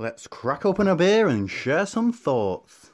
[0.00, 2.88] Let's crack open a beer and share some thoughts.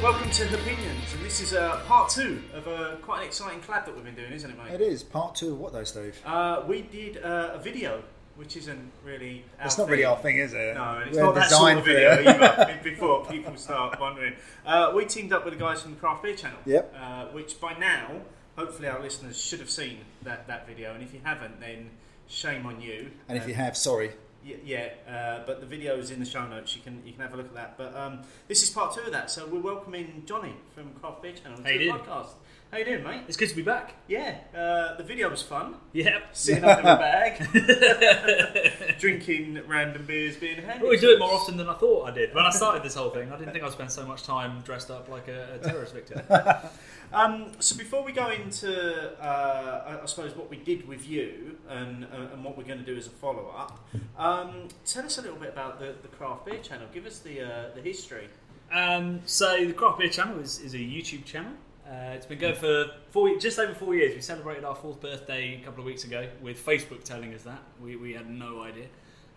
[0.00, 3.86] Welcome to Opinions, and this is uh, part two of a quite an exciting collab
[3.86, 4.72] that we've been doing, isn't it, mate?
[4.72, 6.16] It is part two of what though, Steve?
[6.24, 8.04] Uh, we did uh, a video,
[8.36, 9.44] which isn't really.
[9.60, 9.92] Our It's not thing.
[9.92, 10.74] really our thing, is it?
[10.74, 12.80] No, and it's We're not that sort of video either.
[12.82, 14.34] Before people start wondering,
[14.66, 16.58] uh, we teamed up with the guys from the Craft Beer Channel.
[16.66, 16.94] Yep.
[17.00, 18.20] Uh, which by now,
[18.56, 21.90] hopefully, our listeners should have seen that, that video, and if you haven't, then
[22.28, 23.10] shame on you.
[23.28, 24.12] And if Uh, you have, sorry.
[24.44, 26.76] Y- Yeah, uh, but the video is in the show notes.
[26.76, 27.76] You can you can have a look at that.
[27.78, 29.28] But um, this is part two of that.
[29.30, 32.04] So we're welcoming Johnny from Craft Beer Channel How you to the doing?
[32.04, 32.28] podcast.
[32.76, 33.22] How you doing, mate?
[33.26, 33.94] It's good to be back.
[34.06, 35.76] Yeah, uh, the video was fun.
[35.94, 36.24] Yep.
[36.32, 40.80] Sitting up in a bag, drinking random beers, being handy.
[40.80, 42.34] But we do it more often than I thought I did.
[42.34, 44.90] When I started this whole thing, I didn't think I'd spend so much time dressed
[44.90, 46.20] up like a, a terrorist victim.
[47.12, 51.56] Um, so before we go into, uh, I, I suppose, what we did with you
[51.68, 53.78] and, uh, and what we're going to do as a follow up,
[54.18, 56.88] um, tell us a little bit about the, the Craft Beer Channel.
[56.92, 58.26] Give us the uh, the history.
[58.72, 61.52] Um, so the Craft Beer Channel is, is a YouTube channel.
[61.88, 64.14] Uh, it's been going for four, just over four years.
[64.14, 67.62] We celebrated our fourth birthday a couple of weeks ago with Facebook telling us that.
[67.80, 68.86] We, we had no idea.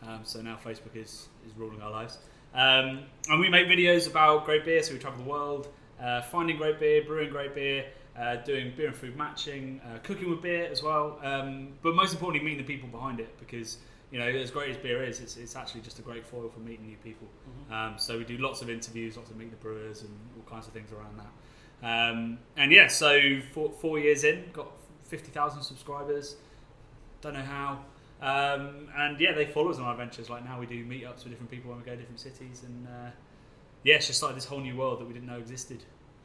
[0.01, 2.17] Um, so now Facebook is, is ruling our lives.
[2.55, 5.67] Um, and we make videos about great beer, so we travel the world,
[6.01, 7.85] uh, finding great beer, brewing great beer,
[8.17, 11.19] uh, doing beer and food matching, uh, cooking with beer as well.
[11.21, 13.77] Um, but most importantly, meeting the people behind it because
[14.11, 16.59] you know, as great as beer is, it's, it's actually just a great foil for
[16.61, 17.27] meeting new people.
[17.71, 20.65] Um, so we do lots of interviews, lots of meet the brewers, and all kinds
[20.65, 21.27] of things around that.
[21.81, 24.71] Um, and yeah, so four, four years in, got
[25.05, 26.35] fifty thousand subscribers.
[27.21, 27.79] Don't know how.
[28.21, 30.29] Um, and yeah, they follow us on our adventures.
[30.29, 32.87] Like now, we do meetups with different people when we go to different cities, and
[32.87, 33.11] uh,
[33.83, 35.83] yeah, it's just like this whole new world that we didn't know existed.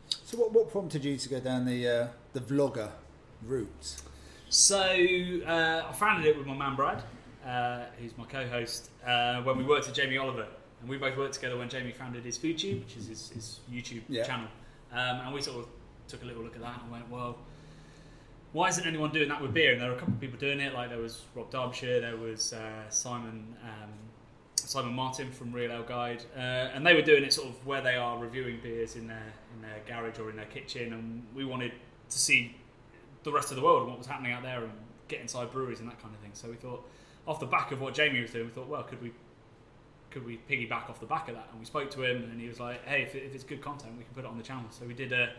[0.09, 2.91] So, what, what prompted you to go down the uh, the vlogger
[3.47, 3.95] route?
[4.49, 7.03] So uh, I founded it with my man Brad,
[7.47, 10.47] uh, who's my co-host, uh, when we worked at Jamie Oliver,
[10.81, 14.03] and we both worked together when Jamie founded his FoodTube, which is his, his YouTube
[14.09, 14.23] Yeah.
[14.25, 14.47] channel,
[14.95, 15.67] um, and we sort of
[16.09, 17.37] took a little look at that and went, well,
[18.53, 19.73] why isn't anyone doing that with beer?
[19.73, 22.17] And there were a couple of people doing it, like there was Rob Derbyshire, there
[22.17, 23.57] was uh, Simon.
[23.63, 23.91] Um,
[24.57, 27.83] Simon Martin from Real Ale Guide, uh, and they were doing it sort of where
[27.83, 31.45] they are reviewing beers in their in their garage or in their kitchen, and we
[31.45, 31.73] wanted
[32.09, 32.57] to see
[33.25, 34.73] the rest of the world and what was happening out there and
[35.09, 36.31] get inside breweries and that kind of thing.
[36.35, 36.89] So we thought,
[37.27, 39.13] off the back of what Jamie was doing, we thought, well, could we
[40.15, 41.49] could we piggyback off the back of that?
[41.51, 43.93] And we spoke to him, and he was like, hey, if, if it's good content,
[43.99, 44.65] we can put it on the channel.
[44.71, 45.31] So we did a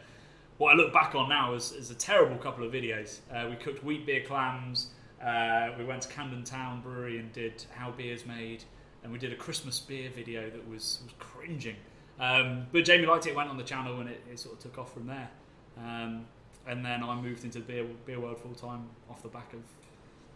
[0.57, 3.19] what I look back on now is, is a terrible couple of videos.
[3.33, 4.91] Uh, we cooked wheat beer clams.
[5.21, 8.63] Uh, we went to Camden Town Brewery and did how beer's made,
[9.03, 11.75] and we did a Christmas beer video that was was cringing.
[12.19, 14.77] Um, but Jamie liked it, went on the channel, and it, it sort of took
[14.77, 15.29] off from there.
[15.77, 16.25] Um,
[16.67, 19.61] and then I moved into the beer beer world full time off the back of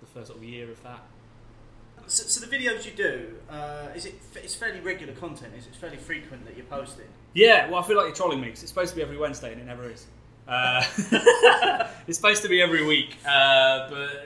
[0.01, 1.01] the first sort of year of that.
[2.07, 5.53] So, so the videos you do, uh, is it it's fairly regular content?
[5.57, 7.05] Is it fairly frequent that you're posting?
[7.33, 9.51] Yeah, well, I feel like you're trolling me because it's supposed to be every Wednesday
[9.51, 10.07] and it never is.
[10.47, 10.83] Uh,
[12.07, 14.25] it's supposed to be every week, uh, but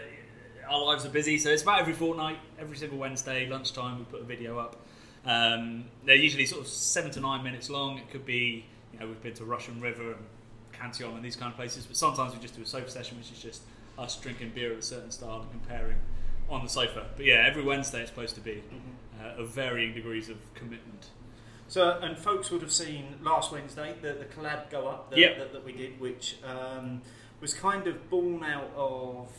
[0.69, 4.22] our lives are busy, so it's about every fortnight, every single Wednesday lunchtime we put
[4.22, 4.78] a video up.
[5.25, 7.97] Um, they're usually sort of seven to nine minutes long.
[7.97, 10.25] It could be, you know, we've been to Russian River and
[10.72, 13.31] Cantillon and these kind of places, but sometimes we just do a sofa session, which
[13.31, 13.62] is just
[13.97, 15.97] us drinking beer of a certain style and comparing
[16.53, 17.06] on the sofa.
[17.16, 18.64] But yeah, every Wednesday it's supposed to be
[19.22, 21.08] uh, of varying degrees of commitment.
[21.68, 25.38] So, and folks would have seen last Wednesday the, the collab go up that, Yep.
[25.40, 27.02] that, that we did, which um,
[27.42, 29.30] was kind of born out of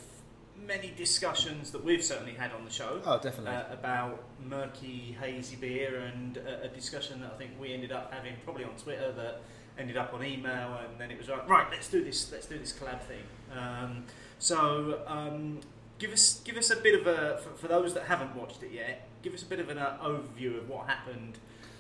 [0.67, 3.53] many discussions that we've certainly had on the show Oh, definitely.
[3.53, 8.13] uh, about murky, hazy beer, and a, a discussion that I think we ended up
[8.13, 9.43] having probably on Twitter that
[9.79, 12.59] ended up on email, and then it was like, right, let's do this, let's do
[12.59, 13.23] this collab thing.
[13.57, 14.05] Um,
[14.39, 15.61] so, um,
[16.05, 18.71] give us give us a bit of a for, for those that haven't watched it
[18.73, 19.09] yet.
[19.23, 21.39] Give us a bit of an uh, overview of what happened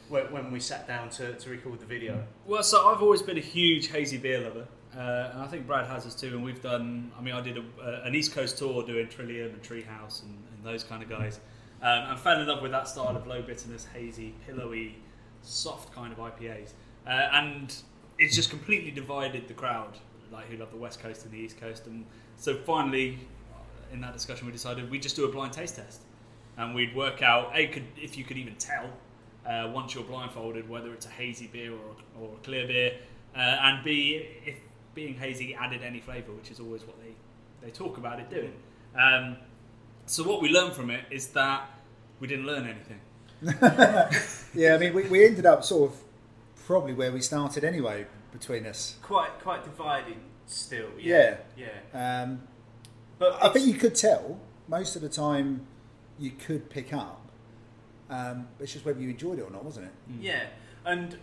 [0.09, 2.25] when, when we sat down to, to record the video.
[2.47, 4.67] Well, so I've always been a huge hazy beer lover,
[4.97, 6.29] uh, and I think Brad has us too.
[6.29, 9.53] And we've done, I mean, I did a, uh, an East Coast tour doing Trillium
[9.53, 11.41] and Treehouse and, and those kind of guys,
[11.82, 14.97] um, and fell in love with that style of low bitterness, hazy, pillowy,
[15.43, 16.73] soft kind of IPAs.
[17.06, 17.77] Uh, and
[18.19, 19.99] it's just completely divided the crowd,
[20.32, 21.87] like who love the West Coast and the East Coast.
[21.87, 22.06] And
[22.37, 23.19] so finally,
[23.94, 26.02] in that discussion, we decided we'd just do a blind taste test,
[26.58, 28.91] and we'd work out a could if you could even tell
[29.46, 32.99] uh, once you're blindfolded whether it's a hazy beer or, or a clear beer,
[33.35, 34.56] uh, and b if
[34.94, 37.14] being hazy added any flavour, which is always what they
[37.64, 38.52] they talk about it doing.
[38.99, 39.37] Um,
[40.06, 41.69] so what we learned from it is that
[42.20, 43.00] we didn't learn anything.
[44.55, 45.99] Yeah, I mean, we, we ended up sort of
[46.64, 48.96] probably where we started anyway between us.
[49.02, 50.91] Quite quite divided still.
[50.99, 51.38] Yeah.
[51.56, 52.23] Yeah.
[52.23, 52.43] Um,
[53.19, 54.38] But I think you could tell
[54.69, 55.66] most of the time
[56.19, 57.20] you could pick up.
[58.11, 59.93] Um, it's just whether you enjoyed it or not, wasn't it?
[60.20, 60.43] Yeah,
[60.84, 61.16] and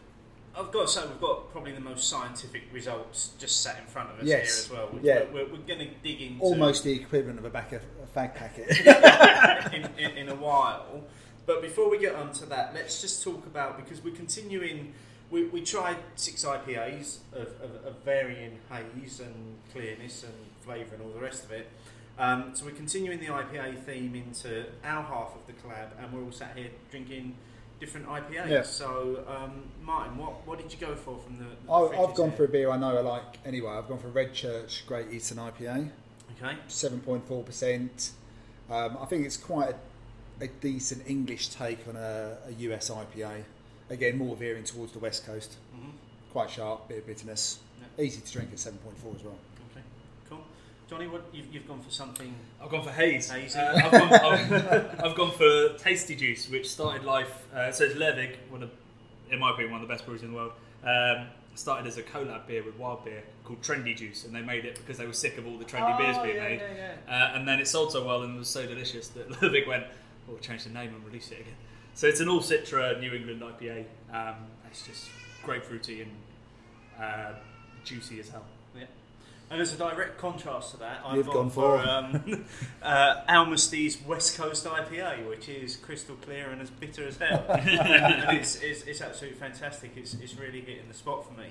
[0.57, 4.09] I've got to say we've got probably the most scientific results just sat in front
[4.11, 4.65] of us Yes.
[4.67, 4.87] here as well.
[4.91, 5.23] Which Yeah.
[5.31, 8.19] we're, we're, we're going to dig into Almost the equivalent of a back of a
[8.19, 8.69] fag packet.
[9.73, 11.03] in, in, in a while.
[11.45, 14.93] But before we get on to that, let's just talk about because we're continuing.
[15.29, 21.03] We, we tried six IPAs of, of, of varying haze and clearness and flavour and
[21.03, 21.69] all the rest of it.
[22.19, 26.23] Um, so we're continuing the IPA theme into our half of the collab, and we're
[26.23, 27.35] all sat here drinking
[27.79, 28.49] different IPAs.
[28.49, 28.61] Yeah.
[28.61, 31.45] So, um, Martin, what, what did you go for from the?
[31.65, 33.71] the I, I've gone for a beer I know I like anyway.
[33.71, 35.89] I've gone for Redchurch Great Eastern IPA,
[36.43, 36.55] Okay.
[36.67, 38.11] 7.4%.
[38.69, 39.75] Um, I think it's quite
[40.39, 43.43] a, a decent English take on a, a US IPA.
[43.89, 45.55] Again, more veering towards the West Coast.
[45.75, 45.89] hmm
[46.31, 47.59] Quite sharp, bit of bitterness.
[47.99, 49.37] Easy to drink at 7.4 as well.
[50.91, 51.03] Okay.
[51.03, 52.33] Johnny, what you've, you've gone for something?
[52.61, 53.29] I've gone for haze.
[53.29, 53.57] Hazy.
[53.57, 57.45] Uh, I've, gone, I've, I've gone for Tasty Juice, which started life.
[57.53, 58.71] Uh, so it's Lervig, one of,
[59.29, 60.51] in my opinion, one of the best breweries in the world.
[60.83, 64.65] Um, started as a collab beer with wild beer called Trendy Juice, and they made
[64.65, 66.59] it because they were sick of all the trendy beers being Oh, yeah, made.
[66.61, 67.13] Yeah, yeah.
[67.31, 69.85] Uh, and then it sold so well and was so delicious that Lervig went,
[70.27, 71.55] "We'll change the name and release it again."
[71.93, 73.85] So it's an all Citra New England IPA.
[74.13, 74.35] Um,
[74.69, 75.09] it's just
[75.45, 76.11] grapefruity and
[76.99, 77.33] uh,
[77.83, 78.45] juicy as hell.
[79.51, 82.45] And as a direct contrast to that, I've You've gone, gone for, for- um,
[82.81, 87.45] uh, Almasty's West Coast IPA, which is crystal clear and as bitter as hell.
[87.49, 89.91] and it's, it's, it's absolutely fantastic.
[89.97, 91.47] It's, it's really hitting the spot for me.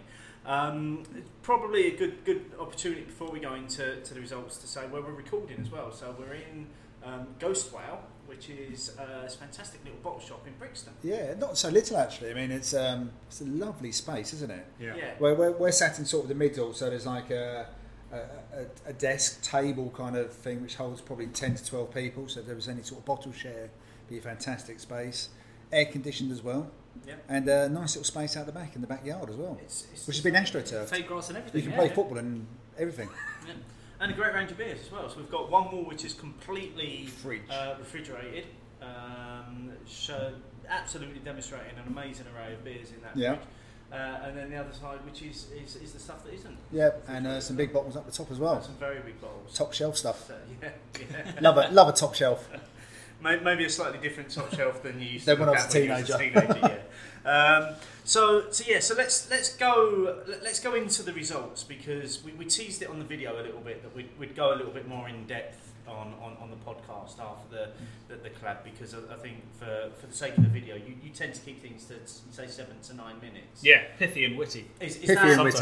[0.46, 1.02] Um,
[1.42, 5.02] probably a good good opportunity before we go into to the results to say where
[5.02, 5.92] we're recording as well.
[5.92, 6.66] So we're in
[7.04, 10.94] um, Ghost Whale, which is uh, this fantastic little bottle shop in Brixton.
[11.02, 12.30] Yeah, not so little actually.
[12.30, 14.66] I mean, it's um, it's a lovely space, isn't it?
[14.80, 14.94] Yeah.
[15.18, 17.66] We're, we're, we're sat in sort of the middle, so there's like a,
[18.12, 22.28] a, a, a desk table kind of thing which holds probably 10 to 12 people.
[22.28, 23.70] So if there was any sort of bottle share,
[24.08, 25.28] be a fantastic space.
[25.72, 26.68] Air conditioned as well,
[27.06, 27.14] Yeah.
[27.28, 30.06] and a nice little space out the back in the backyard as well, It's, it's
[30.06, 30.88] which has been astroturfed.
[30.88, 31.60] Fake grass and everything.
[31.60, 31.94] You can yeah, play yeah.
[31.94, 32.46] football and
[32.78, 33.08] everything.
[33.46, 33.54] Yeah.
[34.00, 35.08] And a great range of beers as well.
[35.10, 37.06] So we've got one wall which is completely
[37.50, 38.46] uh, refrigerated,
[38.80, 40.32] um, show,
[40.68, 43.34] absolutely demonstrating an amazing array of beers in that Yeah.
[43.34, 43.46] fridge.
[43.92, 46.56] Uh, and then the other side, which is, is, is the stuff that isn't.
[46.70, 48.62] Yeah, and uh, some big bottles up the top as well.
[48.62, 49.52] Some very big bottles.
[49.52, 50.28] Top shelf stuff.
[50.28, 50.68] So, yeah,
[51.10, 51.32] yeah.
[51.40, 52.48] Love a love a top shelf.
[53.22, 55.66] Maybe a slightly different top shelf than you used Than to when I was a
[55.66, 56.40] at when you was a teenager.
[56.40, 56.76] teenager, yeah.
[57.22, 62.24] Um, so, so yeah, so let's let's go let- let's go into the results because
[62.24, 64.56] we, we teased it on the video a little bit that we'd, we'd go a
[64.56, 67.68] little bit more in depth on, on, on the podcast after the,
[68.08, 70.94] the, the collab because I, I think for, for the sake of the video you,
[71.02, 71.94] you tend to keep things to
[72.32, 73.62] say seven to nine minutes.
[73.62, 74.66] Yeah, pithy and witty.
[74.80, 75.58] Is, is, Pithy that, and witty.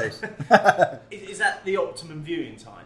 [1.16, 2.84] is, is that the optimum viewing time?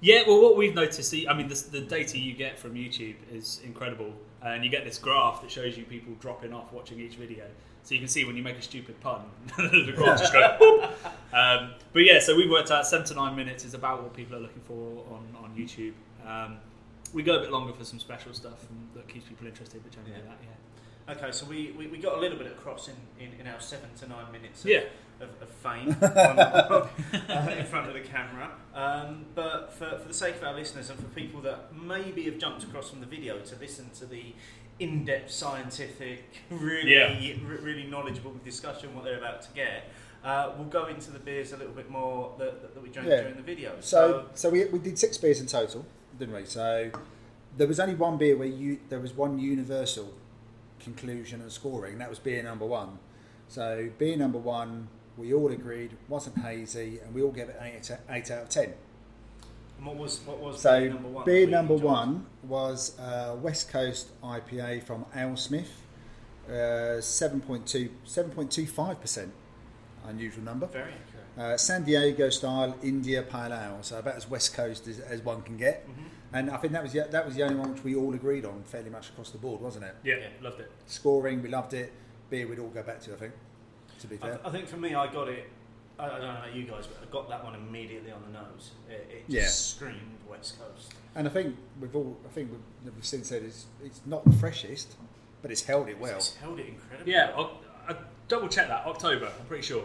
[0.00, 3.16] Yeah, well, what we've noticed, the- I mean, the, the data you get from YouTube
[3.32, 4.12] is incredible,
[4.42, 7.44] and you get this graph that shows you people dropping off watching each video.
[7.82, 9.22] So you can see when you make a stupid pun,
[9.56, 10.42] the graph just goes.
[10.60, 10.90] boop.
[11.32, 14.36] Um, but yeah, so we've worked out seven to nine minutes is about what people
[14.36, 15.92] are looking for on, on YouTube.
[16.26, 16.58] Um,
[17.14, 19.92] we go a bit longer for some special stuff and that keeps people interested, but
[19.92, 20.28] generally Yeah.
[20.30, 20.52] that, yeah.
[21.14, 22.94] Okay, so we, we, we got a little bit across in,
[23.24, 24.80] in, in our seven to nine minutes of, Yeah.
[25.20, 28.50] of, of fame on, uh, in front of the camera.
[28.74, 32.38] Um, but for, for the sake of our listeners and for people that maybe have
[32.38, 34.34] jumped across from the video to listen to the
[34.80, 37.16] in-depth scientific, really Yeah.
[37.18, 39.84] re- really knowledgeable discussion what they're about to get,
[40.24, 43.08] uh, we'll go into the beers a little bit more that, that, that we drank
[43.08, 43.20] Yeah.
[43.20, 43.76] during the video.
[43.80, 45.86] So, so we, we did six beers in total,
[46.18, 46.44] didn't we?
[46.44, 46.90] So
[47.56, 50.12] there was only one beer where you there was one universal
[50.80, 51.92] conclusion and scoring.
[51.92, 52.98] and That was beer number one.
[53.48, 57.90] So beer number one, we all agreed wasn't hazy, and we all gave it eight,
[58.10, 58.72] eight out of ten.
[59.78, 61.24] and what was what was So beer number one?
[61.24, 61.90] beer number enjoyed?
[61.90, 65.68] one was uh, West Coast IPA from Alesmith,
[66.48, 69.32] uh, 7.2 7.25 percent,
[70.06, 70.66] unusual number.
[70.66, 70.92] Very.
[71.38, 75.42] Uh, San Diego style India Pale Ale, so about as West Coast as, as one
[75.42, 75.86] can get.
[75.88, 75.92] Mhm.
[76.32, 78.44] And I think that was the, that was the only one which we all agreed
[78.44, 79.94] on fairly much across the board, wasn't it?
[80.02, 80.26] Yeah, Yeah.
[80.40, 80.70] loved it.
[80.86, 81.92] Scoring, we loved it.
[82.30, 83.12] Beer, we'd all go back to.
[83.12, 83.32] I think,
[84.00, 84.30] to be I, fair.
[84.36, 85.48] th- I think for me, I got it.
[85.98, 88.32] I, I don't know about you guys, but I got that one immediately on the
[88.38, 88.72] nose.
[88.90, 89.46] It, it just Yeah.
[89.46, 90.92] screamed West Coast.
[91.14, 94.32] And I think we've all, I think we've, we've since said it's it's not the
[94.32, 94.96] freshest,
[95.42, 96.16] but it's held it well.
[96.16, 97.12] It's held it incredibly.
[97.12, 97.58] Yeah, well.
[97.88, 97.96] I, I
[98.28, 99.30] double check that October.
[99.38, 99.84] I'm pretty sure.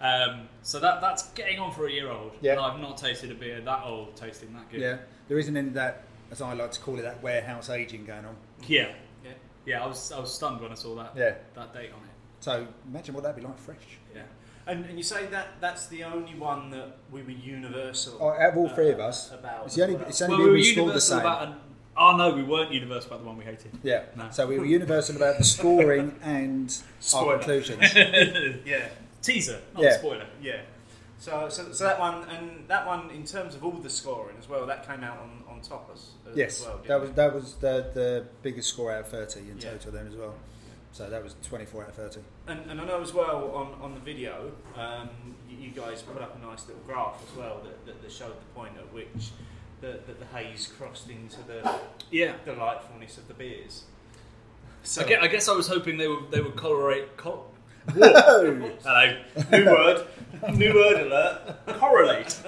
[0.00, 2.32] Um, so that that's getting on for a year old.
[2.40, 2.52] Yeah.
[2.52, 4.80] And I've not tasted a beer that old tasting that good.
[4.80, 8.06] Yeah, there isn't any of that, as I like to call it, that warehouse aging
[8.06, 8.36] going on.
[8.66, 8.92] Yeah.
[9.24, 9.30] yeah.
[9.66, 11.34] Yeah, I was I was stunned when I saw that Yeah.
[11.54, 12.10] that date on it.
[12.40, 13.76] So imagine what that'd be like fresh.
[14.14, 14.22] Yeah.
[14.66, 18.16] And, and you say that that's the only one that we were universal.
[18.20, 19.66] Oh, out of all three of uh, us, about.
[19.66, 20.04] It's the only, well.
[20.06, 21.20] it's the only Well, beer we were we scored the universal same.
[21.26, 21.48] about.
[21.48, 21.54] An,
[21.96, 23.72] oh no, we weren't universal about the one we hated.
[23.82, 24.04] yeah.
[24.16, 24.28] No.
[24.30, 27.32] So we were universal about the scoring and Spoiler.
[27.32, 27.94] our conclusions.
[28.64, 28.88] yeah,
[29.22, 29.90] Teaser, not Yeah.
[29.90, 30.26] a spoiler.
[30.42, 30.60] yeah.
[31.18, 34.48] So, so, so that one and that one in terms of all the scoring as
[34.48, 36.78] well, that came out on, on top as, as yes, well.
[36.78, 37.16] didn't that was it?
[37.16, 39.72] that was the the biggest score out of thirty in Yeah.
[39.72, 40.34] total then as well.
[40.92, 42.20] So that was twenty four out of thirty.
[42.46, 45.10] And, and I know as well on, on the video, um,
[45.48, 48.32] you, you guys put up a nice little graph as well that, that, that showed
[48.40, 49.30] the point at which
[49.82, 51.70] the, that the haze crossed into the
[52.10, 52.32] Yeah.
[52.46, 53.84] delightfulness of the beers.
[54.82, 57.18] So I, guess, I guess I was hoping they would they would correlate.
[57.18, 57.44] Cor-
[57.94, 58.70] Whoa!
[58.84, 59.16] Hello,
[59.50, 60.06] new word,
[60.54, 61.56] new word alert.
[61.78, 62.40] Correlate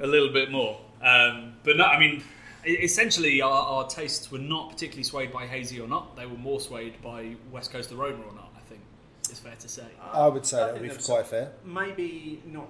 [0.00, 1.84] a little bit more, um, but no.
[1.84, 2.22] I mean,
[2.64, 6.16] essentially, our, our tastes were not particularly swayed by hazy or not.
[6.16, 8.52] They were more swayed by West Coast aroma or not.
[8.56, 8.80] I think
[9.28, 9.86] it's fair to say.
[10.12, 11.52] I would say I that would think be quite fair.
[11.64, 12.68] maybe not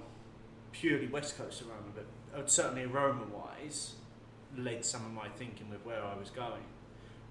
[0.71, 2.05] purely West Coast aroma, but
[2.39, 3.93] uh, certainly aroma wise,
[4.57, 6.63] led some of my thinking with where I was going.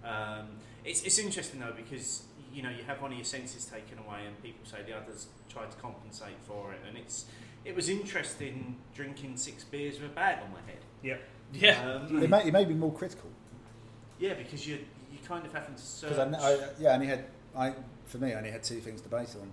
[0.04, 0.46] Um,
[0.84, 4.26] it's, it's interesting though because you know you have one of your senses taken away,
[4.26, 7.26] and people say the others tried to compensate for it, and it's
[7.64, 10.78] it was interesting drinking six beers with a bag on my head.
[11.52, 13.30] Yeah, Um, It may, it may be more critical
[14.18, 14.78] yeah, because you
[15.12, 16.12] you kind of having to search.
[16.18, 17.24] I, I, yeah, I only had
[17.56, 17.74] I
[18.06, 19.50] for me I only had two things to base on: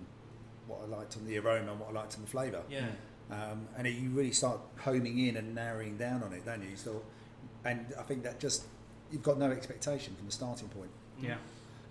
[0.66, 2.62] what I liked on the aroma and what I liked on the flavour.
[2.68, 2.86] yeah.
[3.28, 6.76] Um, and it, you really start homing in and narrowing down on it, don't you?
[6.76, 7.02] So,
[7.64, 8.64] and I think that just
[9.10, 10.90] you've got no expectation from the starting point.
[11.20, 11.36] yeah.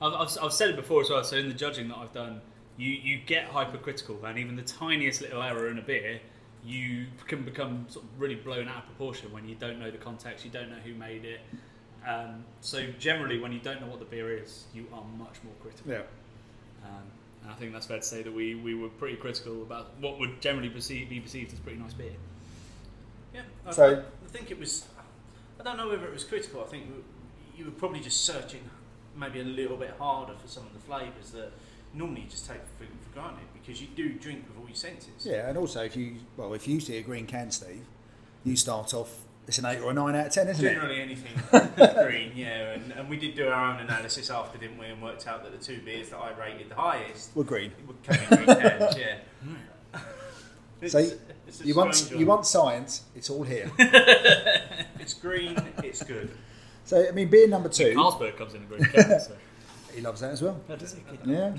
[0.01, 1.23] I've, I've, I've said it before as well.
[1.23, 2.41] So in the judging that I've done,
[2.77, 6.19] you you get hypercritical, and even the tiniest little error in a beer,
[6.65, 9.97] you can become sort of really blown out of proportion when you don't know the
[9.97, 11.39] context, you don't know who made it.
[12.07, 15.53] Um, so generally, when you don't know what the beer is, you are much more
[15.61, 15.91] critical.
[15.91, 16.01] Yeah.
[16.83, 17.01] Um,
[17.43, 20.19] and I think that's fair to say that we, we were pretty critical about what
[20.19, 22.11] would generally perceive, be perceived as pretty nice beer.
[23.33, 23.41] Yeah.
[23.65, 24.85] I, So- I think it was.
[25.59, 26.61] I don't know whether it was critical.
[26.61, 26.83] I think
[27.57, 28.61] you were probably just searching
[29.15, 31.51] maybe a little bit harder for some of the flavours that
[31.93, 35.25] normally you just take for, for granted because you do drink with all your senses.
[35.25, 37.85] Yeah, and also if you well, if you see a green can, Steve,
[38.43, 39.21] you start off.
[39.47, 40.73] It's an eight or a nine out of ten, isn't it?
[40.73, 41.33] Generally anything
[42.03, 45.27] green, yeah, and, and we did do our own analysis after, didn't we, and worked
[45.27, 47.71] out that the two beers that I rated the highest We're green.
[47.85, 49.17] would come green cans, yeah.
[50.81, 50.99] It's, So
[51.47, 53.03] it's You want you want science?
[53.15, 53.71] It's all here.
[54.99, 56.31] It's green, it's good.
[56.85, 57.93] So I mean, beer number two.
[57.95, 59.31] Carlsberg comes in a green can, so.
[59.93, 60.59] He loves that as well.
[60.69, 61.01] Oh, does he?
[61.25, 61.53] Yeah.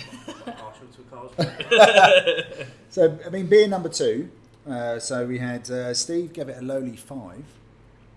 [1.11, 2.67] Carlsberg.
[2.91, 4.31] So I mean, beer number two.
[4.69, 7.45] Uh, so we had uh, Steve gave it a lowly five,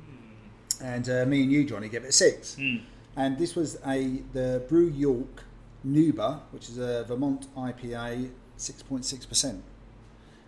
[0.06, 0.84] Hmm.
[0.86, 2.56] and uh, me and you, Johnny, gave it a six.
[2.56, 2.78] Hmm.
[3.16, 5.44] And this was a the Brew York
[5.86, 9.64] Nuba, which is a Vermont IPA, six point six percent.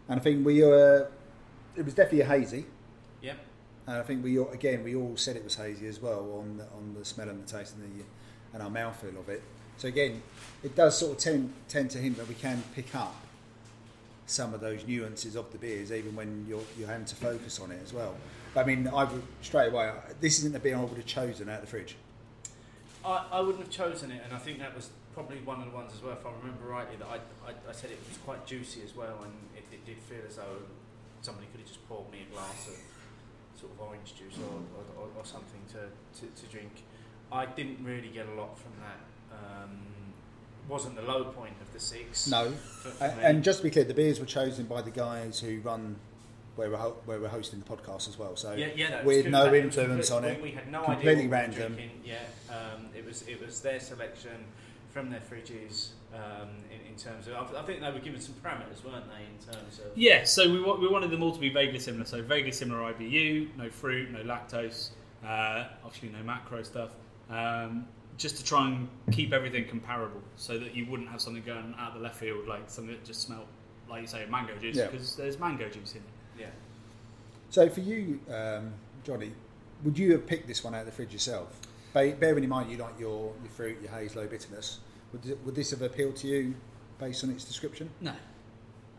[0.10, 1.06] And I think we uh,
[1.77, 2.65] it was definitely a hazy.
[3.22, 3.38] Yep.
[3.91, 6.55] And I think we all, again we all said it was hazy as well on
[6.55, 8.05] the, on the smell and the taste and the
[8.53, 9.43] and our mouthfeel of it.
[9.77, 10.21] So again,
[10.63, 13.13] it does sort of tend tend to hint that we can pick up
[14.27, 17.69] some of those nuances of the beers, even when you're you're having to focus on
[17.71, 18.15] it as well.
[18.53, 19.91] But I mean, I would straight away.
[20.21, 21.98] This isn't the beer I would have chosen out of the fridge.
[23.03, 25.75] I, I wouldn't have chosen it, and I think that was probably one of the
[25.75, 28.45] ones as well, if I remember rightly, that I, I, I said it was quite
[28.45, 30.63] juicy as well, and it, it did feel as though
[31.21, 32.75] somebody could have just poured me a glass of
[33.62, 36.72] sort of orange juice or, or, or, something to, to, to drink.
[37.32, 39.38] I didn't really get a lot from that.
[39.38, 39.77] Um,
[40.68, 42.27] wasn't the low point of the six.
[42.27, 45.39] No, for, and, and just to be clear, the beers were chosen by the guys
[45.39, 45.98] who run
[46.56, 48.36] where we're ho- where we're hosting the podcast as well.
[48.36, 50.41] So yeah, yeah, no, had no influence on it.
[50.41, 51.74] We, had no Completely idea were random.
[51.74, 52.01] drinking.
[52.03, 54.46] Yeah, um, it was it was their selection
[54.91, 55.89] from their fridges.
[56.13, 59.24] Um, in, in terms of, I, I think they were given some parameters, weren't they?
[59.24, 62.03] In terms of Yeah, so we, wa- we wanted them all to be vaguely similar.
[62.03, 64.89] So vaguely similar IBU, no fruit, no lactose,
[65.25, 66.89] uh, obviously no macro stuff.
[67.29, 71.74] Um, just to try and keep everything comparable, so that you wouldn't have something going
[71.79, 73.45] out of the left field like something that just smelled
[73.89, 74.88] like you say mango juice Yeah.
[74.88, 76.41] because there's mango juice in it.
[76.41, 76.45] yeah.
[77.50, 78.74] So for you, um,
[79.05, 79.31] Johnny,
[79.83, 81.57] would you have picked this one out of the fridge yourself?
[81.93, 84.79] Bearing in mind you like your, your fruit, your haze, low bitterness,
[85.12, 86.55] would, would this have appealed to you
[87.00, 87.89] based on its description?
[88.00, 88.13] No.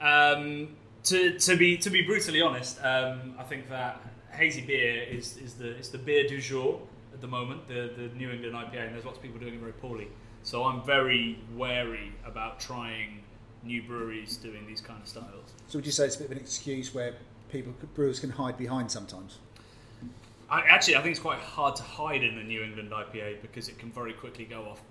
[0.01, 5.37] Um, to, to be to be brutally honest, um, I think that hazy beer is,
[5.37, 6.81] is the it's the beer du jour
[7.13, 9.61] at the moment, the the New England IPA, and there's lots of people doing it
[9.61, 10.09] very poorly.
[10.43, 13.23] So I'm very wary about trying
[13.63, 15.53] new breweries doing these kind of styles.
[15.69, 17.15] So would you say it's a bit of an excuse where
[17.51, 19.39] people, brewers can hide behind sometimes?
[20.53, 23.69] I, actually, I think it's quite hard to hide in a New England IPA because
[23.69, 24.83] it can very quickly go off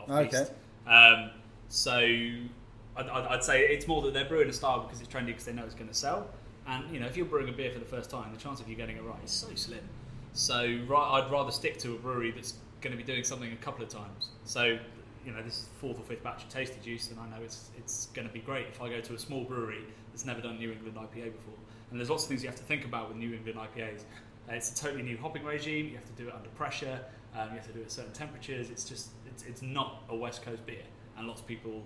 [0.00, 0.46] off Okay.
[0.86, 1.30] Um,
[1.68, 5.26] so I'd, I'd I'd say it's more that they're brewing a style because it's trendy
[5.26, 6.26] because they know it's going to sell.
[6.66, 8.68] And you know, if you're brewing a beer for the first time, the chance of
[8.68, 9.86] you getting it right is so slim.
[10.32, 13.56] So right, I'd rather stick to a brewery that's going to be doing something a
[13.56, 14.30] couple of times.
[14.44, 14.78] So
[15.26, 17.42] you know, this is the fourth or fifth batch of Tasty Juice, and I know
[17.44, 20.40] it's it's going to be great if I go to a small brewery that's never
[20.40, 21.58] done New England IPA before.
[21.90, 24.04] And there's lots of things you have to think about with New England IPAs.
[24.50, 25.86] Uh, it's a totally new hopping regime.
[25.86, 27.00] You have to do it under pressure.
[27.38, 28.70] Um, you have to do it at certain temperatures.
[28.70, 30.82] It's just it's, it's not a West Coast beer,
[31.16, 31.82] and lots of people.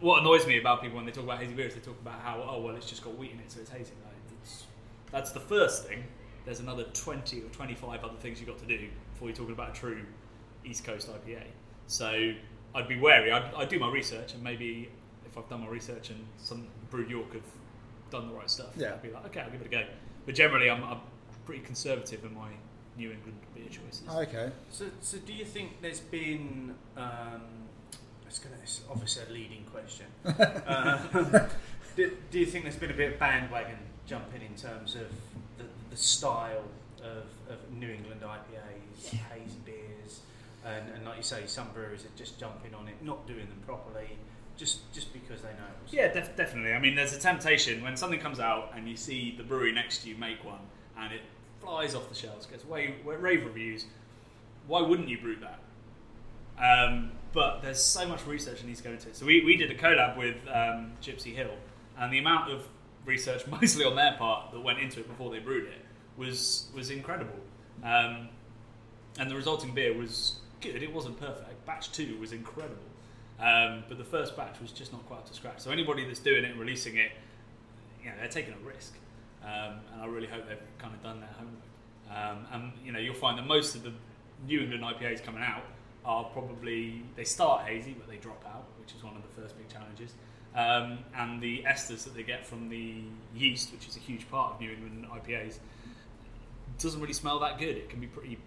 [0.00, 2.20] What annoys me about people when they talk about hazy beer is they talk about
[2.20, 3.92] how oh well it's just got wheat in it so it's hazy.
[4.04, 4.64] Like, it's,
[5.10, 6.04] that's the first thing.
[6.44, 9.70] There's another 20 or 25 other things you've got to do before you're talking about
[9.70, 10.04] a true
[10.64, 11.42] East Coast IPA.
[11.86, 12.32] So
[12.74, 13.32] I'd be wary.
[13.32, 14.90] I'd, I'd do my research, and maybe
[15.26, 17.42] if I've done my research and some Brew York have
[18.10, 18.92] done the right stuff, Yeah.
[18.94, 19.84] I'd be like, okay, I'll give it a go.
[20.26, 21.00] But generally, I'm, I'm
[21.50, 22.48] pretty conservative in my
[22.96, 24.04] New England beer choices.
[24.08, 24.52] Okay.
[24.70, 26.76] So, so do you think there's been?
[26.96, 27.40] Um,
[28.24, 28.54] it's gonna.
[28.62, 30.06] It's obviously a leading question.
[30.24, 31.48] uh,
[31.96, 35.08] do, do you think there's been a bit of bandwagon jumping in terms of
[35.58, 36.62] the, the style
[37.02, 40.20] of, of New England IPAs, hazy beers,
[40.64, 43.60] and, and like you say, some breweries are just jumping on it, not doing them
[43.66, 44.10] properly,
[44.56, 45.66] just just because they know.
[45.66, 46.74] it was- Yeah, def- definitely.
[46.74, 50.04] I mean, there's a temptation when something comes out and you see the brewery next
[50.04, 50.60] to you make one
[50.96, 51.22] and it
[51.60, 53.86] flies off the shelves, gets way, way rave reviews.
[54.66, 55.58] Why wouldn't you brew that?
[56.58, 59.16] Um, but there's so much research that needs to go into it.
[59.16, 61.54] So we, we did a collab with um, Gypsy Hill,
[61.98, 62.66] and the amount of
[63.04, 65.84] research, mostly on their part, that went into it before they brewed it
[66.16, 67.38] was was incredible.
[67.82, 68.28] Um,
[69.18, 70.82] and the resulting beer was good.
[70.82, 71.66] It wasn't perfect.
[71.66, 72.76] Batch two was incredible.
[73.40, 75.60] Um, but the first batch was just not quite up to scratch.
[75.60, 77.12] So anybody that's doing it and releasing it,
[78.02, 78.94] you know, they're taking a risk.
[79.42, 81.62] Um, and I really hope they've kind of done their homework.
[82.10, 83.92] Um, and you know, you'll find that most of the
[84.46, 85.62] New England IPAs coming out
[86.04, 89.56] are probably they start hazy, but they drop out, which is one of the first
[89.56, 90.14] big challenges.
[90.54, 93.02] Um, and the esters that they get from the
[93.36, 95.58] yeast, which is a huge part of New England IPAs,
[96.78, 97.76] doesn't really smell that good.
[97.76, 98.38] It can be pretty,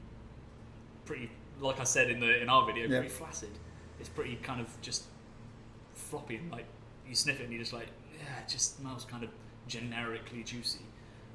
[1.06, 1.29] pretty,
[1.62, 2.97] like I said in the in our video, Yeah.
[2.99, 3.51] pretty flaccid.
[3.99, 5.03] It's pretty kind of just
[5.93, 6.65] floppy and like
[7.08, 9.29] you sniff it and you're just like, yeah, it just smells kind of
[9.67, 10.80] generically juicy.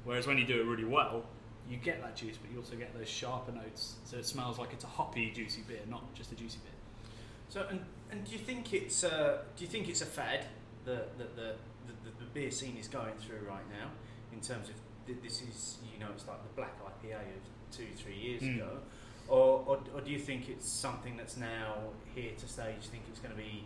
[0.03, 1.23] Whereas when you do it really well,
[1.69, 3.95] you get that juice, but you also get those sharper notes.
[4.05, 7.11] So it smells like it's a hoppy, juicy beer, not just a juicy beer.
[7.49, 10.45] So, and, and do you think it's uh, do you think it's a fad
[10.85, 11.53] that the, the,
[11.87, 13.89] the, the beer scene is going through right now
[14.31, 17.85] in terms of th- this is you know it's like the black IPA of two
[17.97, 18.55] three years Mm.
[18.55, 18.77] ago,
[19.27, 21.75] or, or or do you think it's something that's now
[22.15, 22.75] here to stay?
[22.79, 23.63] Do you think it's going to be,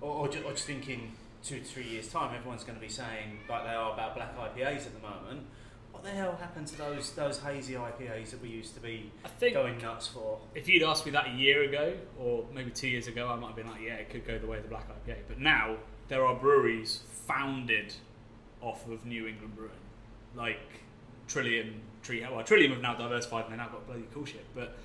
[0.00, 2.92] or or, ju- or just thinking two to three years time everyone's going to be
[2.92, 5.46] saying like they are about black IPAs at the moment.
[5.92, 9.28] What the hell happened to those those hazy IPAs that we used to be I
[9.28, 10.38] think going nuts for?
[10.54, 13.48] if you'd asked me that a year ago or maybe two years ago, I might
[13.48, 15.16] have been like, yeah, it could go the way of the black IPA.
[15.28, 15.76] But now
[16.08, 17.94] there are breweries founded
[18.60, 19.70] off of New England brewing,
[20.34, 20.82] like
[21.28, 22.24] Trillium, Tree.
[22.30, 24.44] Well, Trillium have now diversified and they've now got bloody cool shit.
[24.54, 24.76] But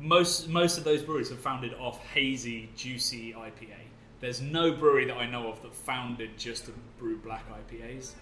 [0.00, 3.76] most most of those breweries have founded off hazy, juicy IPA.
[4.20, 8.12] There's no brewery that I know of that founded just to brew black IPAs.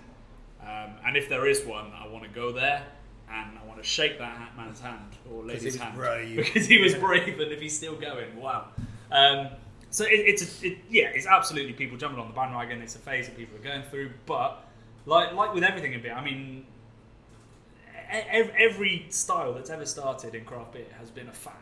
[0.63, 2.83] Um, and if there is one, I want to go there
[3.31, 6.37] and I want to shake that ha- man's hand or he lady's was hand brave.
[6.45, 8.69] because he was brave, and if he's still going, wow.
[9.11, 9.49] Um,
[9.91, 12.83] so it, it's a, it, yeah, it's absolutely people jumping on the bandwagon.
[12.83, 14.67] It's a phase that people are going through, but
[15.07, 16.67] like like with everything in beer, I mean,
[18.11, 21.55] ev- every style that's ever started in craft beer has been a fad,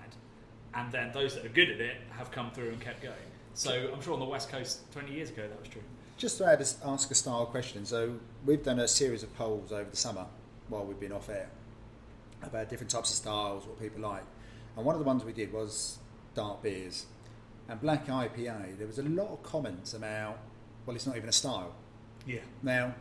[0.74, 3.14] and then those that are good at it have come through and kept going.
[3.54, 5.82] So I'm sure on the west coast 20 years ago that was true.
[6.16, 7.84] Just to add, ask a style question.
[7.84, 8.14] So
[8.46, 10.26] we've done a series of polls over the summer
[10.68, 11.48] while we've been off air
[12.42, 14.24] about different types of styles, what people like.
[14.76, 15.98] And one of the ones we did was
[16.34, 17.06] dark beers
[17.68, 18.78] and black IPA.
[18.78, 20.38] There was a lot of comments about,
[20.86, 21.74] well, it's not even a style.
[22.26, 22.40] Yeah.
[22.62, 22.94] Now,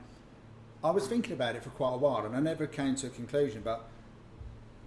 [0.84, 3.10] I was thinking about it for quite a while and I never came to a
[3.10, 3.62] conclusion.
[3.64, 3.88] But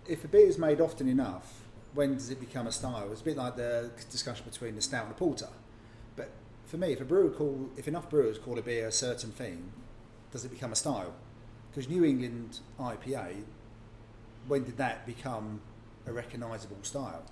[0.06, 1.63] if a beer is made often enough,
[1.94, 3.08] when does it become a style?
[3.12, 5.48] It's a bit like the discussion between the stout and the porter.
[6.16, 6.30] But
[6.66, 9.72] for me, if a brewer call, if enough brewers call a beer a certain thing,
[10.32, 11.14] does it become a style?
[11.70, 13.42] Because New England IPA,
[14.48, 15.60] when did that become
[16.06, 17.22] a recognisable style?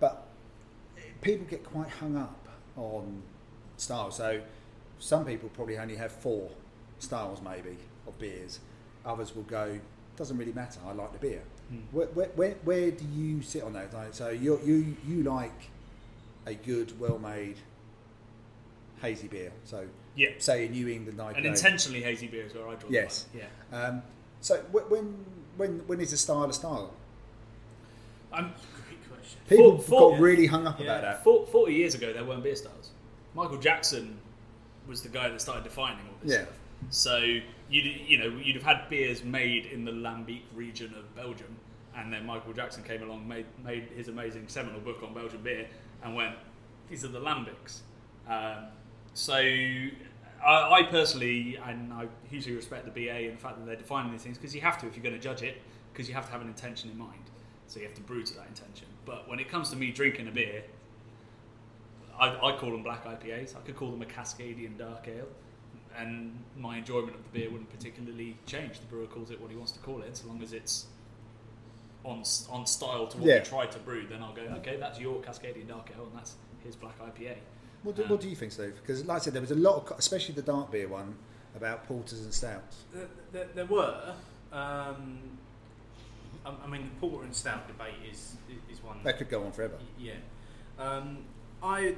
[0.00, 0.26] But
[1.22, 3.22] people get quite hung up on
[3.78, 4.16] styles.
[4.16, 4.42] So
[4.98, 6.50] some people probably only have four
[6.98, 8.60] styles, maybe, of beers.
[9.06, 9.80] Others will go,
[10.16, 10.80] doesn't really matter.
[10.86, 11.42] I like the beer.
[11.70, 11.76] Hmm.
[11.92, 13.92] Where, where, where, where do you sit on that?
[13.94, 15.52] Like, so you you you like
[16.46, 17.56] a good, well-made
[19.00, 19.52] hazy beer.
[19.64, 20.28] So Yeah.
[20.38, 21.38] say a New England IPA.
[21.38, 23.26] An intentionally hazy beer is where I draw Yes.
[23.32, 23.38] the.
[23.38, 23.46] Yeah.
[23.88, 24.02] Um,
[24.40, 25.24] so wh- when
[25.56, 26.92] when when is a style a style?
[28.32, 28.52] I'm,
[28.86, 29.38] Great question.
[29.48, 30.86] People For- got really hung up Yeah.
[30.86, 31.24] about that.
[31.24, 32.90] For- Forty years ago, there weren't beer styles.
[33.34, 34.18] Michael Jackson
[34.86, 36.42] was the guy that started defining all this Yeah.
[36.42, 36.54] stuff.
[36.90, 37.38] So
[37.70, 41.56] you'd you know you'd have had beers made in the Lambic region of Belgium,
[41.96, 45.66] and then Michael Jackson came along, made made his amazing seminal book on Belgian beer,
[46.02, 46.36] and went,
[46.88, 47.80] "These are the Lambics."
[48.28, 48.66] Um,
[49.12, 49.90] so I,
[50.44, 54.22] I personally, and I hugely respect the BA and the fact that they're defining these
[54.22, 55.60] things because you have to if you're going to judge it,
[55.92, 57.30] because you have to have an intention in mind.
[57.66, 58.86] So you have to brew to that intention.
[59.06, 60.64] But when it comes to me drinking a beer,
[62.18, 63.56] I, I call them black IPAs.
[63.56, 65.26] I could call them a Cascadian dark ale,
[65.96, 68.80] and my enjoyment of the beer wouldn't particularly change.
[68.80, 70.86] The brewer calls it what he wants to call it, so long as it's
[72.04, 73.38] on on style to what Yeah.
[73.38, 74.06] we tried to brew.
[74.06, 77.36] Then I'll go, okay, that's your Cascadian dark ale, and that's his black IPA.
[77.82, 78.74] What do, Um, what do you think, Steve?
[78.80, 81.16] Because, like I said, there was a lot, of, especially the dark beer one,
[81.54, 82.84] about porters and stouts.
[82.92, 84.14] There, there, there were.
[84.52, 85.18] Um,
[86.46, 88.36] I, I mean, the porter and stout debate is
[88.70, 88.98] is one.
[89.04, 89.78] That could go on forever.
[89.98, 90.14] Yeah.
[90.78, 91.18] Um,
[91.62, 91.94] I,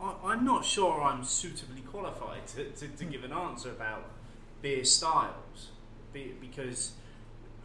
[0.00, 4.04] I, I'm not sure I'm suitably qualified to, to, to give an answer about
[4.62, 5.68] beer styles
[6.12, 6.92] be, because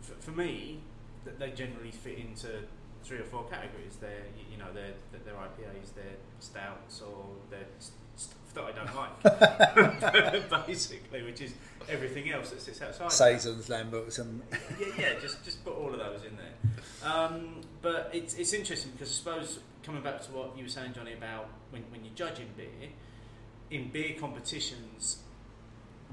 [0.02, 0.80] for, for me,
[1.24, 2.48] th- they generally fit into
[3.04, 3.98] three or four categories.
[4.00, 4.93] They're, you know, they're,
[5.24, 7.65] they're IPAs, they're stouts, or they're
[8.15, 8.95] stuff that I don't
[10.50, 11.54] like, basically, which is
[11.89, 13.12] everything else that sits outside.
[13.12, 14.41] Saisons, Lambics, and
[14.80, 17.12] yeah, yeah, just just put all of those in there.
[17.12, 20.93] Um, but it's it's interesting because I suppose coming back to what you were saying,
[20.93, 22.89] Johnny, about when, when you're judging beer,
[23.69, 25.19] in beer competitions,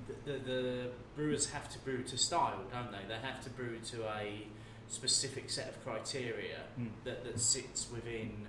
[0.07, 2.99] the, the, the brewers have to brew to style, don't they?
[3.09, 4.47] They have to brew to a
[4.89, 6.87] specific set of criteria Hmm.
[7.05, 8.47] that, that sits within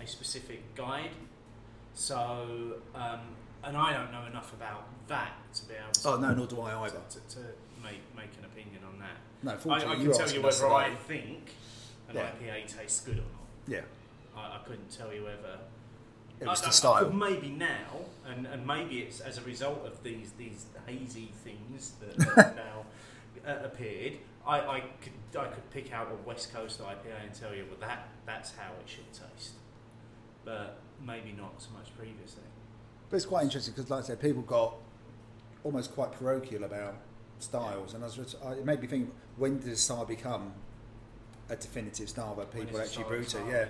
[0.00, 1.10] a specific guide.
[1.94, 3.20] So, um,
[3.62, 6.60] and I don't know enough about that to be able to, oh no, nor do
[6.60, 7.00] I either.
[7.10, 7.40] to, to
[7.82, 9.16] make, make an opinion on that.
[9.66, 11.50] No, I, I can tell you whether I think
[12.08, 12.30] an Yeah.
[12.42, 13.46] IPA tastes good or not.
[13.68, 13.80] Yeah,
[14.36, 15.58] I, I couldn't tell you whether.
[16.40, 17.10] it was I, the style.
[17.12, 22.24] maybe now, and, and maybe it's as a result of these these hazy things that,
[22.36, 22.84] have now
[23.46, 24.14] uh, appeared.
[24.46, 27.78] I, I could I could pick out a West Coast IPA and tell you, well,
[27.80, 29.54] that that's how it should taste,
[30.44, 32.42] but maybe not so much previously.
[33.10, 34.74] But it's quite interesting because, like I said, people got
[35.62, 36.96] almost quite parochial about
[37.38, 40.52] styles, and I was I, it made me think: when does style become
[41.48, 43.30] a definitive style that people actually brew to?
[43.30, 43.66] style, Yeah,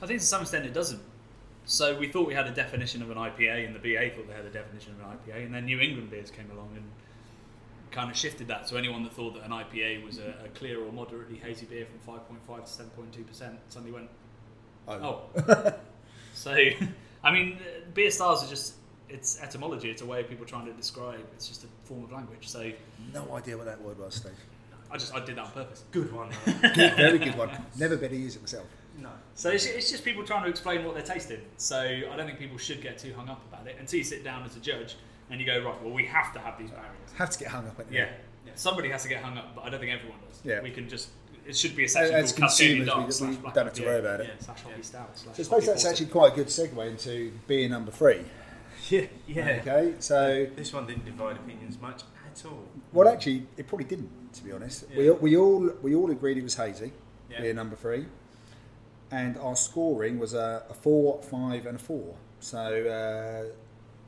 [0.00, 1.00] I think to some extent it doesn't.
[1.64, 4.34] So we thought we had a definition of an IPA, and the BA thought they
[4.34, 6.84] had a definition of an IPA, and then New England beers came along and
[7.90, 8.68] kind of shifted that.
[8.68, 11.86] So anyone that thought that an IPA was a, a clear or moderately hazy beer
[11.86, 14.08] from 5.5 to 7.2 percent suddenly went,
[14.88, 15.24] oh.
[16.32, 16.56] so,
[17.22, 18.74] I mean, uh, beer styles are just
[19.08, 19.90] it's etymology.
[19.90, 21.20] It's a way of people trying to describe.
[21.34, 22.48] It's just a form of language.
[22.48, 22.70] So
[23.12, 24.32] no idea what that word was, Steve.
[24.90, 25.84] I just I did that on purpose.
[25.90, 26.30] Good one.
[26.44, 27.50] Good, very good one.
[27.78, 28.66] Never better use it myself.
[29.00, 29.10] No.
[29.34, 31.40] So it's, it's just people trying to explain what they're tasting.
[31.56, 34.24] So I don't think people should get too hung up about it until you sit
[34.24, 34.96] down as a judge
[35.30, 35.82] and you go right.
[35.82, 36.90] Well, we have to have these barriers.
[37.16, 38.08] Have to get hung up at Yeah.
[38.46, 38.52] Yeah.
[38.54, 40.40] Somebody has to get hung up, but I don't think everyone does.
[40.44, 40.60] Yeah.
[40.62, 41.08] We can just.
[41.46, 43.72] It should be a As, section as called consumers, Dark we, slash we don't have
[43.74, 44.26] to IPA, worry about it.
[44.28, 44.44] Yeah.
[44.44, 45.18] Slash hoppy stout.
[45.18, 45.88] Slash So I suppose that's porter.
[45.94, 48.24] actually quite a good segue into beer number three.
[48.90, 49.06] Yeah.
[49.26, 49.58] Yeah.
[49.60, 52.64] Okay, so This one didn't divide opinions much at all.
[52.92, 54.08] well, actually, it probably didn't.
[54.34, 56.92] To be honest, we, we all we all agreed it was hazy.
[57.30, 57.40] Yeah.
[57.40, 58.06] Beer number three,
[59.10, 62.14] and our scoring was a, a four, five, and a four.
[62.40, 63.54] So uh,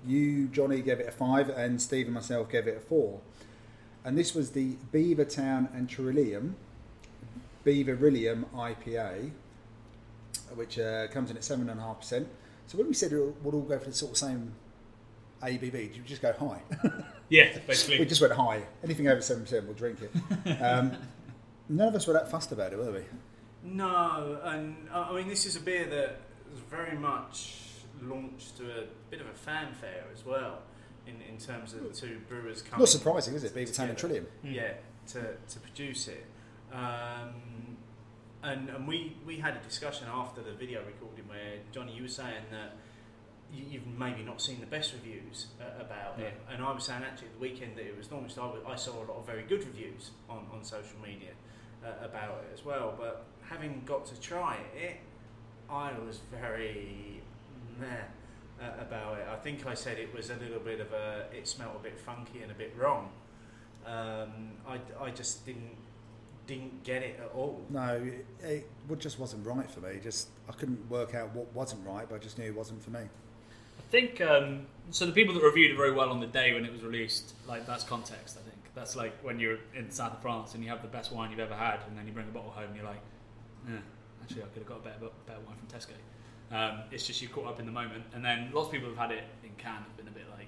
[0.06, 3.20] you, Johnny, gave it a five, and Steve and myself gave it a four.
[4.04, 6.56] And this was the Beavertown and Trillium
[7.64, 9.30] Beaver Beaverillium IPA,
[10.54, 12.28] which uh, comes in at seven and a half percent.
[12.66, 14.52] So when we said it would all go for the sort of same
[15.42, 16.62] ABV, did you just go high?
[17.30, 18.00] Yeah, basically.
[18.00, 18.60] we just went high.
[18.82, 20.50] Anything over seven percent, we'll drink it.
[20.60, 20.96] Um,
[21.68, 23.02] none of us were that fussed about it, were we?
[23.62, 26.20] No, and uh, I mean this is a beer that
[26.50, 27.58] was very much
[28.02, 30.60] launched to a bit of a fanfare as well,
[31.06, 32.80] in, in terms of the two brewers coming.
[32.80, 33.54] Not surprising, is it?
[33.54, 33.94] Beavertown and together.
[33.94, 34.26] Trillium.
[34.44, 34.54] Mm.
[34.54, 34.72] Yeah,
[35.08, 36.24] to, to produce it.
[36.72, 37.76] Um,
[38.42, 42.08] and and we, we had a discussion after the video recording where Johnny, you were
[42.08, 42.76] saying that
[43.52, 47.02] you, you've maybe not seen the best reviews uh, about it, and I was saying
[47.02, 48.38] actually the weekend that it was launched.
[48.38, 51.32] I saw a lot of very good reviews on, on social media
[51.84, 52.94] uh, about it as well.
[52.98, 54.96] But having got to try it,
[55.68, 57.20] I was very
[57.78, 57.86] meh
[58.60, 59.26] uh, about it.
[59.30, 61.26] I think I said it was a little bit of a.
[61.32, 63.10] It smelled a bit funky and a bit wrong.
[63.86, 65.76] Um, I, I just didn't
[66.46, 67.64] didn't get it at all.
[67.70, 68.12] No,
[68.42, 70.00] it, it just wasn't right for me.
[70.02, 72.90] Just I couldn't work out what wasn't right, but I just knew it wasn't for
[72.90, 73.00] me.
[73.00, 75.06] I think um, so.
[75.06, 77.66] The people that reviewed it very well on the day when it was released, like
[77.66, 78.36] that's context.
[78.38, 81.12] I think that's like when you're in south of France and you have the best
[81.12, 83.02] wine you've ever had, and then you bring a bottle home, and you're like,
[83.68, 83.72] eh,
[84.22, 85.92] actually I could have got a better, better wine from Tesco.
[86.50, 88.96] Um, it's just you're caught up in the moment, and then lots of people have
[88.96, 90.46] had it in can have been a bit like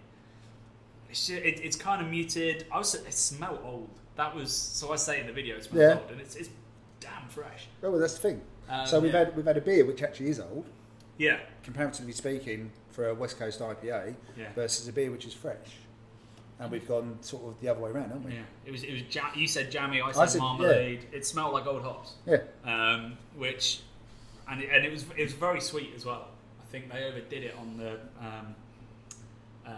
[1.11, 2.65] it's just, it, it's kind of muted.
[2.73, 3.91] I was it smelled old.
[4.17, 6.01] That was so I say in the video it smells Yeah.
[6.01, 6.49] old, and it's, it's
[7.01, 7.69] damn fresh.
[7.83, 8.41] Well, that's the thing.
[8.71, 9.19] Um, so we've yeah.
[9.27, 10.65] had we've had a beer which actually is old,
[11.19, 14.53] yeah, comparatively speaking, for a West Coast IPA yeah.
[14.55, 15.82] versus a beer which is fresh.
[16.63, 18.35] And we've gone sort of the other way around, haven't we?
[18.35, 18.85] Yeah, it was.
[18.85, 19.03] It was.
[19.11, 20.01] Jam- you said jammy.
[20.01, 21.07] I said, I said- marmalade.
[21.13, 22.13] It smelled like old hops.
[22.25, 22.39] Yeah.
[22.65, 23.81] Um, which,
[24.49, 26.29] and it, and it was it was very sweet as well.
[26.61, 27.99] I think they overdid it on the.
[28.21, 28.55] Um,
[29.67, 29.71] uh,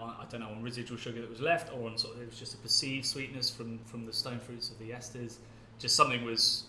[0.00, 2.28] on, I don't know on residual sugar that was left, or on sort of it
[2.28, 5.36] was just a perceived sweetness from from the stone fruits of the esters.
[5.80, 6.64] Just something was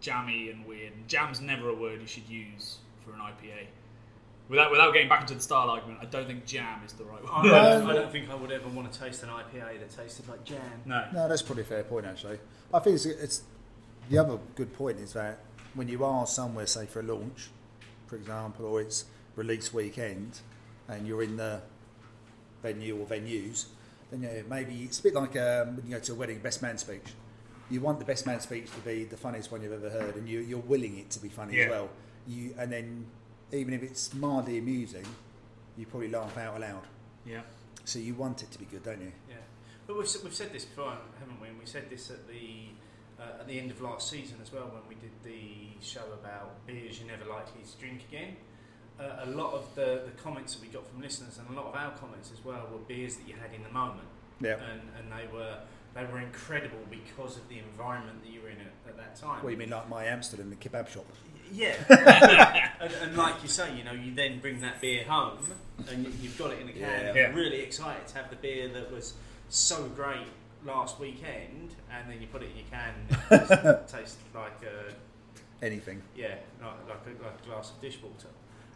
[0.00, 0.92] jammy and weird.
[0.92, 3.66] And jam's never a word you should use for an IPA.
[4.48, 7.20] Without without getting back into the style argument, I don't think jam is the right
[7.30, 7.50] I word.
[7.50, 10.44] don't, I don't think I would ever want to taste an IPA that tasted like
[10.44, 10.60] jam.
[10.84, 11.04] no.
[11.12, 12.38] No, that's probably a fair point actually.
[12.72, 13.42] I think it's, it's
[14.08, 15.40] the other good point is that
[15.74, 17.48] when you are somewhere, say for a launch,
[18.06, 20.38] for example, or it's release weekend,
[20.88, 21.60] and you're in the
[22.62, 23.66] venue or venues,
[24.10, 26.62] then yeah, maybe it's a bit like um, when you go to a wedding, best
[26.62, 27.02] man speech.
[27.68, 30.28] You want the best man speech to be the funniest one you've ever heard, and
[30.28, 31.64] you, you're willing it to be funny Yeah.
[31.64, 31.88] as well.
[32.28, 33.06] You and then
[33.52, 35.04] even if it's mildly amusing,
[35.76, 36.82] you probably laugh out loud.
[37.24, 37.40] Yeah.
[37.84, 39.12] So you want it to be good, don't you?
[39.28, 39.36] Yeah,
[39.86, 41.48] but we've, we've said this before, haven't we?
[41.48, 42.68] And we said this at the
[43.18, 46.66] uh, at the end of last season as well when we did the show about
[46.66, 48.36] beers you're never likely to drink again.
[49.00, 51.66] Uh, a lot of the, the comments that we got from listeners and a lot
[51.68, 54.06] of our comments as well were beers that you had in the moment,
[54.40, 54.56] Yeah.
[54.70, 55.58] and, and they were
[55.94, 59.42] they were incredible because of the environment that you were in at, at that time.
[59.42, 61.06] What you mean, like my Amsterdam, the kebab shop?
[61.52, 61.74] Yeah,
[62.80, 65.38] and, and like you say, you know, you then bring that beer home,
[65.88, 66.80] and you, you've got it in a can.
[66.80, 67.06] Yeah.
[67.08, 67.34] and Yeah.
[67.34, 69.14] Really excited to have the beer that was
[69.48, 70.26] so great
[70.64, 72.94] last weekend, and then you put it in your can,
[73.30, 76.02] and it tastes like a Anything.
[76.14, 78.28] yeah, like, like, a, like a glass of dishwater.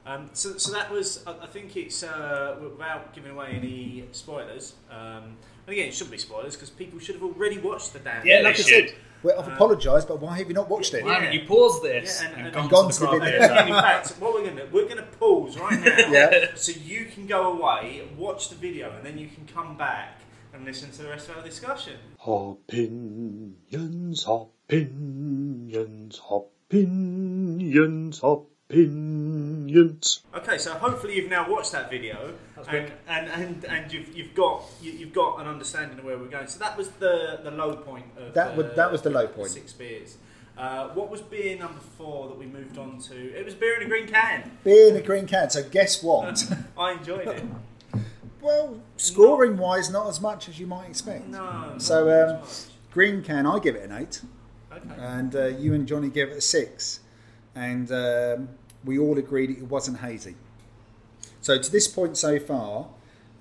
[0.06, 1.22] Um, so, so that was.
[1.26, 4.74] I I think it's uh, without giving away any spoilers.
[4.90, 5.36] Um,
[5.66, 8.26] and again, it shouldn't be spoilers because people should have already watched the damn.
[8.26, 11.04] Yeah, like I said, Well, I've Uh, apologised, but why have you not watched it?
[11.04, 11.20] Why Yeah.
[11.20, 13.32] haven't you paused this Yeah, and- and, and- gone, Gone to to the the craft
[13.58, 13.76] video.
[13.76, 16.54] in fact, what we're going to we're going to pause right now, Yeah.
[16.54, 20.22] so you can go away, watch the video, and then you can come back
[20.54, 21.98] and listen to the rest of our discussion.
[22.26, 28.22] Opinions, opinions, opinions, opinions.
[30.35, 32.35] Okay, so hopefully you've now watched that video,
[32.68, 36.26] and, and, and, and you've, you've got you, you've got an understanding of where we're
[36.26, 36.46] going.
[36.48, 39.26] So that was the, the low point of That the, was- that was the low
[39.26, 39.50] point.
[39.50, 40.16] Six beers.
[40.59, 43.14] Uh, what was beer number four that we moved on to?
[43.38, 44.50] It was beer in a green can.
[44.62, 45.48] Beer in a green can.
[45.48, 46.44] So guess what?
[46.78, 47.44] I enjoyed it.
[48.42, 51.28] well, scoring wise, not as much as you might expect.
[51.28, 51.38] No.
[51.44, 52.50] not So, as um, much.
[52.92, 54.20] Green can, I give it an eight,
[54.72, 54.94] okay.
[54.98, 57.00] and uh, you and Johnny gave it a six,
[57.54, 58.48] and um,
[58.84, 60.34] we all agreed it wasn't hazy.
[61.40, 62.88] So to this point so far,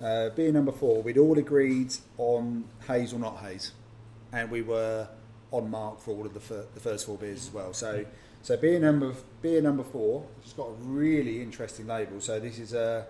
[0.00, 3.72] uh, beer number four, we'd all agreed on haze or not haze,
[4.32, 5.08] and we were
[5.50, 7.72] on mark for all of the, fir- the first four beers as well.
[7.72, 8.06] So,
[8.42, 12.20] so beer number beer number four, has got a really interesting label.
[12.20, 13.06] So this is a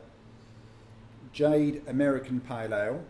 [1.32, 3.04] Jade American Pale Ale.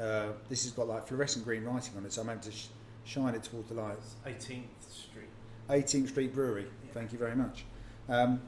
[0.00, 2.66] Uh, this has got like fluorescent green writing on it, so I'm able to sh-
[3.04, 4.14] shine it towards the lights.
[4.26, 5.28] 18th Street.
[5.68, 6.66] 18th Street Brewery.
[6.92, 7.64] Thank you very much.
[8.08, 8.40] Um,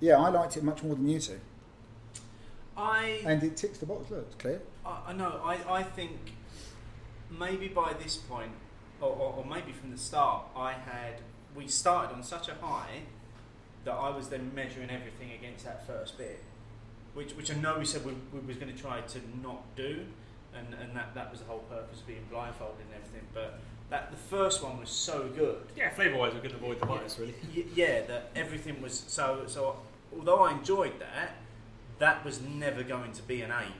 [0.00, 1.40] yeah, I liked it much more than you two,
[2.76, 4.10] I and it ticks the box.
[4.10, 4.60] Look, it's clear.
[4.84, 5.40] I, I know.
[5.44, 6.34] I, I think
[7.30, 8.52] maybe by this point,
[9.00, 11.20] or, or, or maybe from the start, I had
[11.54, 13.02] we started on such a high
[13.84, 16.42] that I was then measuring everything against that first bit,
[17.14, 20.04] which which I know we said we, we was going to try to not do,
[20.54, 23.26] and, and that, that was the whole purpose of being blindfolded and everything.
[23.32, 26.86] But that the first one was so good, Yeah, flavour wise, we could avoid the
[26.86, 27.34] bias, really.
[27.74, 29.76] yeah, that everything was so so.
[30.16, 31.32] Although I enjoyed that,
[31.98, 33.72] that was never going to be an eight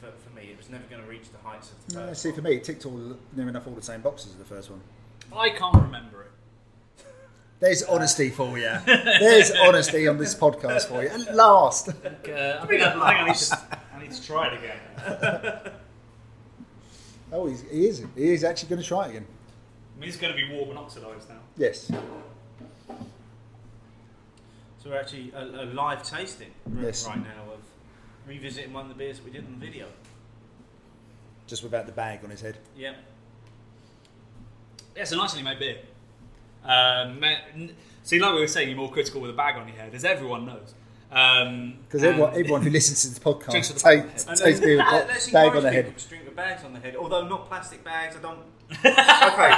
[0.00, 0.48] for, for me.
[0.52, 2.22] It was never going to reach the heights of the No, first.
[2.22, 2.36] see, one.
[2.36, 4.80] for me, it ticked all near enough all the same boxes as the first one.
[5.34, 6.30] I can't remember it.
[7.60, 8.70] There's honesty for you.
[8.86, 11.08] There's honesty on this podcast for you.
[11.08, 11.88] At last.
[11.88, 15.72] Uh, I, think I, I, think I, need to, I need to try it again.
[17.32, 18.04] Oh, he's, he is.
[18.14, 19.26] He is actually going to try it again.
[19.96, 21.36] I mean, it's going to be warm and oxidised now.
[21.56, 21.90] Yes.
[24.82, 27.06] So we're actually a, a live tasting Yes.
[27.06, 27.58] right now of
[28.26, 29.86] revisiting one of the beers that we did on the video.
[31.46, 32.56] Just without the bag on his head.
[32.76, 32.94] Yeah.
[34.94, 35.78] Yeah, it's a nicely made beer.
[36.64, 37.22] Um,
[38.02, 40.04] see, like we were saying, you're more critical with a bag on your head, as
[40.04, 40.74] everyone knows.
[41.16, 44.60] Um, Because and- everyone, everyone who listens to this podcast with take, the bag takes
[44.60, 45.98] beer a let's bag on their people head.
[45.98, 46.96] to drink with bags on the head.
[46.96, 48.40] Although not plastic bags, I don't
[48.84, 49.52] okay,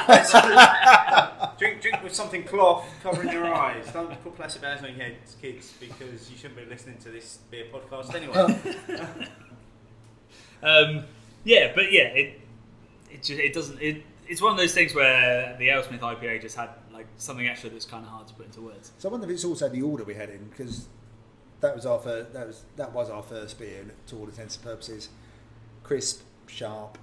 [1.58, 3.90] drink drink with something cloth covering your eyes.
[3.92, 7.38] Don't put plastic bags on your heads, kids, because you shouldn't be listening to this
[7.50, 9.26] beer podcast anyway.
[10.62, 11.04] Um,
[11.44, 12.40] yeah, but yeah, it
[13.10, 13.80] it, just, it doesn't.
[13.80, 17.70] It, it's one of those things where the Alesmith IPA just had like something extra
[17.70, 18.92] that's kind of hard to put into words.
[18.98, 20.88] So I wonder if it's also the order we had in because
[21.60, 24.64] that was our first, that was that was our first beer to all intents and
[24.64, 25.08] purposes.
[25.82, 26.98] Crisp, sharp,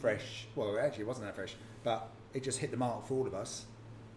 [0.00, 0.46] fresh.
[0.54, 3.34] Well, actually, it wasn't that fresh, but it just hit the mark for all of
[3.34, 3.66] us.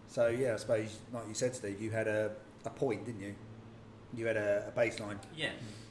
[0.08, 2.32] So yeah, I suppose, like you said, Steve, you had a,
[2.64, 3.34] a point, didn't you?
[4.14, 5.50] You had a, a baseline yeah,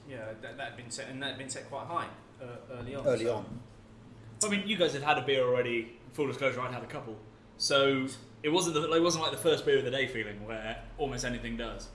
[0.10, 2.08] yeah, that, that had been set, and that had been set quite high
[2.41, 3.06] uh, early on.
[3.06, 3.60] early so- on.
[4.43, 5.98] I mean, you guys had had a beer already.
[6.12, 7.17] Full disclosure, I'd had a couple,
[7.58, 8.08] so
[8.43, 11.26] it wasn't the, it wasn't like the first beer of the day feeling where almost
[11.26, 11.89] anything does.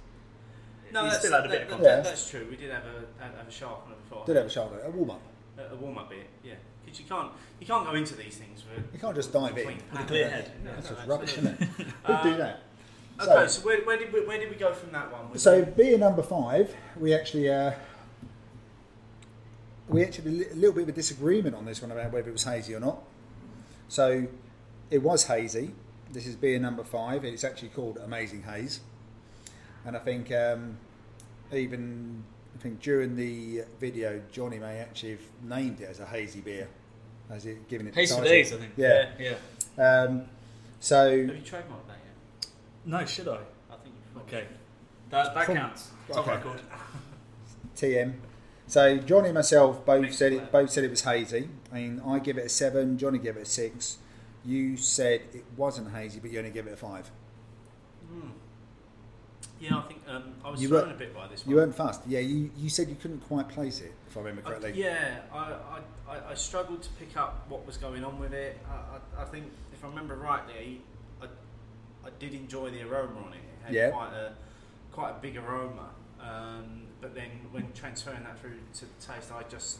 [0.92, 2.04] No, that's, still had a that, bit of that- context.
[2.04, 2.10] Yeah.
[2.10, 2.46] that's true.
[2.50, 4.24] We did have a have a sharpener before.
[4.26, 5.20] Did have a sharp, a warm up.
[5.58, 6.54] a, a warm up beer, yeah.
[6.84, 9.66] Because you can't you can't go into these things with You can't just dive in.
[9.66, 10.50] With a clear head.
[10.64, 11.68] No, That's no, just rubbish, isn't it?
[11.76, 12.62] Who'd do Um, that?
[13.20, 15.30] Okay, so where, where did we, where did we go from that one?
[15.30, 17.72] Was So it- beer number five, we actually uh,
[19.88, 22.44] we actually a little bit of a disagreement on this one about whether it was
[22.44, 22.98] hazy or not.
[23.88, 24.26] So
[24.90, 25.72] it was hazy.
[26.12, 27.24] This is beer number five.
[27.24, 28.80] It's actually called Amazing Haze,
[29.86, 30.76] and I think um,
[31.52, 32.22] even
[32.54, 36.68] I think during the video, Johnny may actually have named it as a hazy beer,
[37.30, 37.94] as it given it.
[37.94, 38.30] the Haze for title.
[38.30, 38.72] days, I think.
[38.76, 39.10] Yeah.
[39.18, 39.34] yeah.
[39.78, 40.24] Um,
[40.80, 42.48] so have you trademarked that yet?
[42.84, 43.38] No, should I?
[43.70, 44.46] I think you've Okay,
[45.10, 45.90] that that From- counts.
[46.08, 46.30] It's okay.
[46.32, 46.60] record.
[47.76, 48.14] TM.
[48.66, 50.46] So Johnny and myself both Mixed said blend.
[50.46, 50.52] it.
[50.52, 51.48] Both said it was hazy.
[51.72, 52.98] I mean, I give it a seven.
[52.98, 53.98] Johnny gave it a six.
[54.44, 57.10] You said it wasn't hazy, but you only gave it a five.
[59.60, 61.74] Yeah, I think um, I was You thrown were- a bit by this You weren't
[61.74, 62.00] fast.
[62.06, 64.72] Yeah, you, you said you couldn't quite place it, if I remember I- correctly.
[64.82, 68.58] yeah, I, I, I, I struggled to pick up what was going on with it.
[68.70, 70.80] I, I, I think, if I remember rightly,
[71.22, 71.26] I,
[72.06, 73.36] I did enjoy the aroma on it.
[73.36, 73.90] It had Yeah.
[73.90, 74.32] quite a
[74.92, 75.90] quite a big aroma.
[76.20, 79.78] Um, but then when transferring that through to the taste, I just,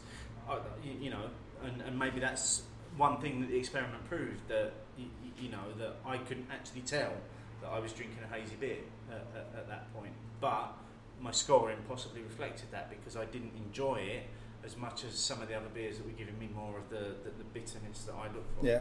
[0.48, 1.24] I, you, you know,
[1.64, 2.62] and, and maybe that's
[2.96, 5.06] one thing that the experiment proved that you,
[5.38, 7.12] you know that I couldn't actually tell
[7.62, 8.76] that I was drinking a hazy beer
[9.12, 10.12] at, at, at that point.
[10.40, 10.74] But
[11.20, 14.22] my scoring possibly reflected that because I didn't enjoy it
[14.64, 17.14] as much as some of the other beers that were giving me more of the,
[17.24, 18.66] the, the bitterness that I look for.
[18.66, 18.80] Yeah.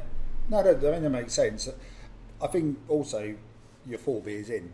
[0.49, 1.69] No, that, I mean that makes sense.
[2.41, 3.35] I think also
[3.85, 4.71] you're four beers in.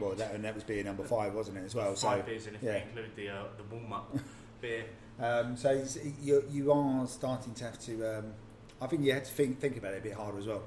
[0.00, 1.94] Well, that and that was beer number five, wasn't it as well?
[1.94, 2.72] Five so beers in if yeah.
[2.72, 4.14] we include the uh, the warm up
[4.60, 4.84] beer.
[5.18, 5.82] Um, so
[6.20, 8.18] you, you are starting to have to.
[8.18, 8.34] Um,
[8.80, 10.62] I think you had to think think about it a bit harder as well.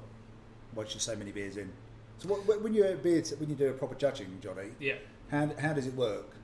[0.74, 1.72] Watching so many beers in.
[2.20, 4.94] So what, when you when you do a proper judging, Johnny, Yeah.
[5.30, 6.36] how, how does it work?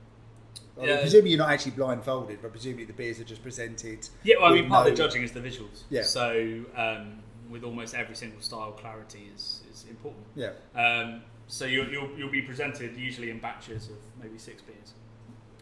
[0.75, 1.01] I mean, Yeah.
[1.01, 4.07] presumably you're not actually blindfolded, but presumably the beers are just presented.
[4.23, 5.83] Yeah, well, I mean, part of the judging is the visuals.
[5.89, 6.01] Yeah.
[6.03, 10.25] So, um, with almost every single style, clarity is, is important.
[10.35, 14.93] Yeah, Um, so you'll, you'll, you'll be presented usually in batches of maybe six beers,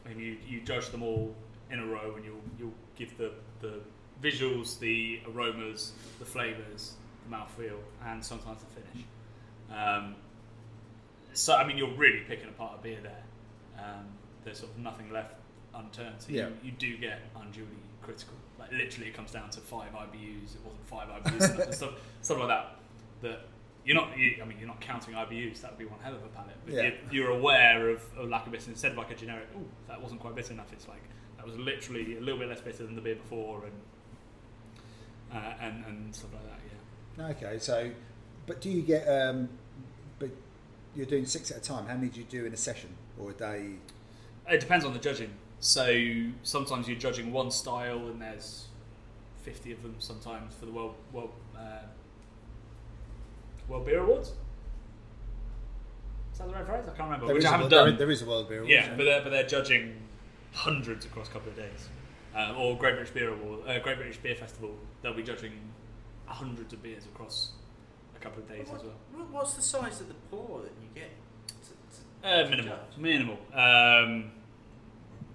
[0.06, 1.36] and you, you judge them all
[1.70, 3.80] in a row, and you'll you'll give the, the
[4.24, 6.94] visuals, the aromas, the flavors,
[7.30, 9.06] the mouthfeel, and sometimes the finish.
[9.74, 10.16] Um,
[11.34, 13.24] so I mean, you're really picking apart a beer there.
[13.78, 14.06] Um,
[14.44, 15.36] there's sort of nothing left
[15.74, 16.16] unturned.
[16.20, 16.48] So Yeah.
[16.48, 17.68] you, you do get unduly
[18.02, 18.36] critical.
[18.58, 20.56] Like literally, it comes down to five IBUs.
[20.56, 22.76] It wasn't five IBUs and stuff, stuff like that.
[23.22, 23.40] That
[23.84, 24.18] you're not.
[24.18, 25.62] You, I mean, you're not counting IBUs.
[25.62, 26.56] That would be one hell of a palate.
[26.66, 26.82] But Yeah.
[27.12, 28.68] you're, you're aware of, of lack of bitterness.
[28.70, 30.72] Instead of like a generic, oh, that wasn't quite bitter enough.
[30.72, 31.02] It's like
[31.38, 33.74] that was literally a little bit less bitter than the beer before, and
[35.34, 36.60] uh, and and stuff like that.
[37.42, 37.48] Yeah.
[37.48, 37.92] Okay, so,
[38.48, 39.06] but do you get?
[39.08, 39.50] Um,
[40.20, 40.30] but
[40.96, 41.88] you're doing six at a time.
[41.88, 43.72] How many do you do in a session or a day?
[44.50, 45.32] It depends on the judging.
[45.60, 45.88] So
[46.44, 48.68] sometimes you're judging one style, and there's
[49.44, 49.96] 50 of them.
[50.00, 51.80] Sometimes for the World World uh,
[53.68, 54.34] World Beer Awards.
[56.34, 56.84] Is that the right phrase?
[56.84, 57.26] I can't remember.
[57.28, 57.98] There Which is I a haven't world- done.
[57.98, 58.64] There is a world beer.
[58.66, 59.96] yeah, Awards, but they're, but they're judging
[60.54, 61.90] hundreds across a couple of days.
[62.36, 64.76] Uh, or Great British Beer Award, uh, Great British Beer Festival.
[65.02, 65.54] They'll be judging
[66.26, 67.54] hundreds of beers across
[68.26, 69.26] couple of days as well.
[69.32, 71.10] What's the size of the pour that you get?
[71.48, 72.98] to- to- Uh, minimal, judge?
[72.98, 73.38] minimal.
[73.54, 74.32] Um,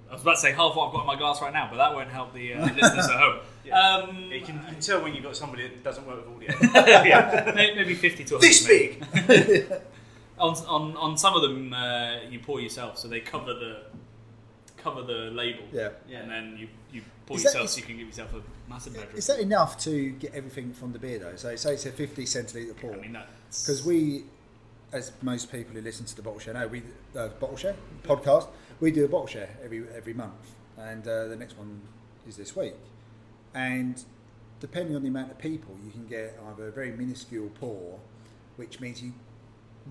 [0.09, 1.76] I was about to say half what I've got in my glass right now, but
[1.76, 3.38] that won't help the uh, listeners at home.
[3.62, 3.78] Yeah.
[3.78, 6.72] Um, You can, you can tell when you've got somebody that doesn't work with audio.
[7.07, 8.99] yeah, maybe fifty to 100 this maybe.
[9.28, 9.72] big.
[10.38, 13.82] On, on on some of them, uh, you pour yourself, so they cover the
[14.78, 15.91] cover the label, Yeah.
[16.09, 16.20] Yeah.
[16.20, 18.43] and then you you pour Is that- yourself, is- so you can give yourself a
[18.68, 19.14] massive.
[19.14, 21.37] Is that enough to get everything from the beer though?
[21.37, 22.93] So say it's a 50 centilitre pour.
[22.93, 24.24] I mean, that's Because we,
[24.93, 26.83] as most people who listen to the bottle share know, we
[27.16, 28.49] uh, bottle share podcast.
[28.81, 31.81] We do a bottle share every every month, and uh, the next one
[32.26, 32.74] is this week.
[33.55, 34.03] And
[34.59, 38.01] depending on the amount of people, you can get either a very minuscule pour,
[38.57, 39.12] which means you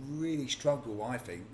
[0.09, 1.45] really struggle, I think,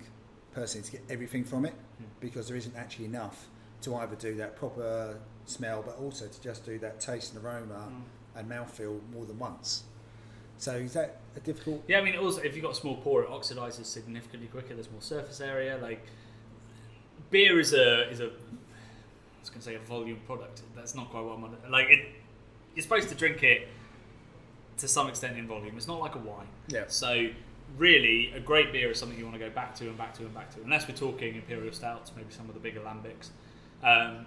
[0.52, 1.74] personally, to get everything from it
[2.20, 3.46] because there isn't actually enough
[3.82, 7.88] to either do that proper smell, but also to just do that taste and aroma
[8.34, 9.84] and mouthfeel more than once.
[10.58, 11.84] So is that a difficult?
[11.86, 14.74] Yeah, I mean, also if you've got a small pour, it oxidizes significantly quicker.
[14.74, 15.78] There's more surface area.
[15.80, 16.04] Like
[17.30, 18.28] beer is a is a I
[19.40, 20.62] was going to say a volume product.
[20.74, 21.70] That's not quite what I'm.
[21.70, 22.08] Like it,
[22.74, 23.68] you're supposed to drink it
[24.78, 25.76] to some extent in volume.
[25.76, 26.48] It's not like a wine.
[26.68, 26.84] Yeah.
[26.88, 27.28] So
[27.76, 30.22] really, a great beer is something you want to go back to and back to
[30.22, 30.62] and back to.
[30.62, 33.28] Unless we're talking imperial stouts, maybe some of the bigger lambics.
[33.82, 34.26] Um,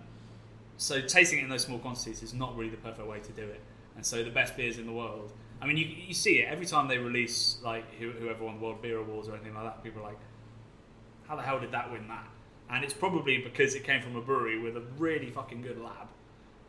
[0.79, 3.43] so tasting it in those small quantities is not really the perfect way to do
[3.43, 3.59] it.
[3.97, 5.33] And so the best beers in the world.
[5.61, 8.81] I mean, you, you see it every time they release like whoever won the World
[8.81, 9.83] Beer Awards or anything like that.
[9.83, 10.19] People are like,
[11.27, 12.25] how the hell did that win that?
[12.69, 16.07] And it's probably because it came from a brewery with a really fucking good lab,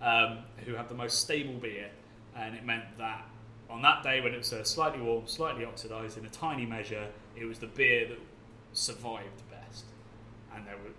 [0.02, 1.88] um, who had the most stable beer,
[2.34, 3.24] and it meant that
[3.68, 7.06] on that day when it was uh, slightly warm, slightly oxidized in a tiny measure,
[7.36, 8.18] it was the beer that
[8.72, 9.84] survived best.
[10.52, 10.90] And there were,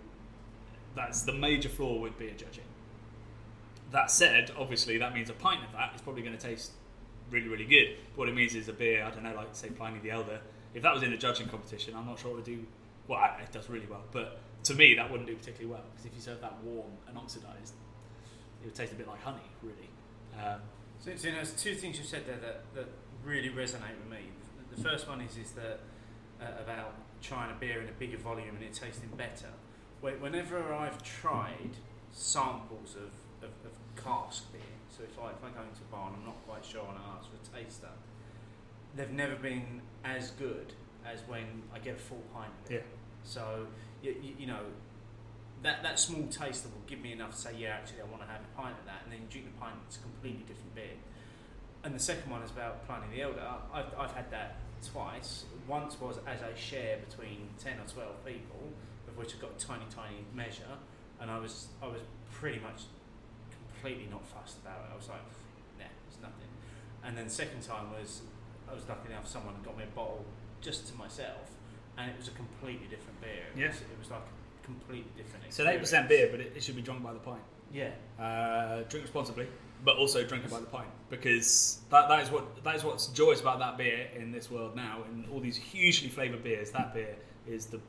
[0.96, 2.64] that's the major flaw with beer judging.
[3.92, 6.72] That said, obviously, that means a pint of that is probably going to taste
[7.30, 7.96] really, really good.
[8.16, 10.40] What it means is a beer, I don't know, like say Pliny the Elder.
[10.74, 12.64] If that was in a judging competition, I'm not sure it would do.
[13.08, 16.14] Well, it does really well, but to me, that wouldn't do particularly well because if
[16.14, 17.74] you serve that warm and oxidized,
[18.62, 19.90] it would taste a bit like honey, really.
[20.40, 20.60] Um,
[21.00, 22.86] So, so you know, there's two things you've said there that, that
[23.24, 24.22] really resonate with me.
[24.70, 25.80] The, the first one is is that
[26.40, 29.48] uh, about trying a beer in a bigger volume and it tasting better.
[30.00, 31.76] Whenever I've tried
[32.12, 33.10] samples of,
[33.46, 36.26] of, of cask beer, so if I if I go into a bar and I'm
[36.26, 37.88] not quite sure and I ask for a taster,
[38.94, 40.72] they've never been as good
[41.04, 42.74] as when I get a full pint of it.
[42.74, 42.80] Yeah.
[43.24, 43.66] So
[44.02, 44.64] you, you, you know
[45.62, 48.28] that that small taster will give me enough to say, yeah, actually, I want to
[48.28, 50.74] have a pint of that, and then you drink the pint, it's a completely different
[50.74, 50.98] beer.
[51.84, 53.46] And the second one is about Pliny the Elder.
[53.72, 55.44] I've, I've had that twice.
[55.68, 58.72] Once was as a share between ten or twelve people,
[59.08, 60.74] of which I got a tiny, tiny measure,
[61.20, 62.00] and I was I was
[62.32, 62.82] pretty much
[63.82, 64.92] completely not fussed about it.
[64.92, 65.20] I was like,
[65.78, 66.46] nah, it's nothing.
[67.04, 68.22] And then the second time was
[68.70, 70.24] I was lucky enough someone got me a bottle
[70.60, 71.50] just to myself,
[71.98, 73.42] and it was a completely different beer.
[73.54, 73.68] It Yeah.
[73.68, 75.44] was, it was like a completely different.
[75.46, 77.42] it's an 8% beer, but it, it should be drunk by the pint.
[77.72, 77.90] Yeah.
[78.20, 79.48] Uh, drink responsibly,
[79.84, 83.06] but also drink it by the pint because that, that is what that is what's
[83.08, 84.98] joyous about that beer in this world now.
[85.10, 87.16] In all these hugely flavoured beers, that beer
[87.48, 87.80] is the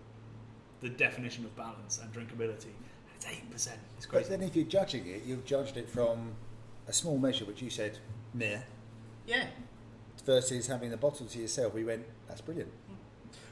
[0.79, 2.71] the definition of balance and drinkability.
[3.25, 3.79] And it's eight percent.
[3.97, 4.29] It's But crazy.
[4.29, 6.33] then if you're judging it, you've judged it from
[6.87, 7.97] a small measure, which you said
[8.33, 8.63] near,
[9.25, 9.47] Yeah.
[10.25, 11.73] versus having the bottle to yourself.
[11.73, 12.71] We went, that's brilliant.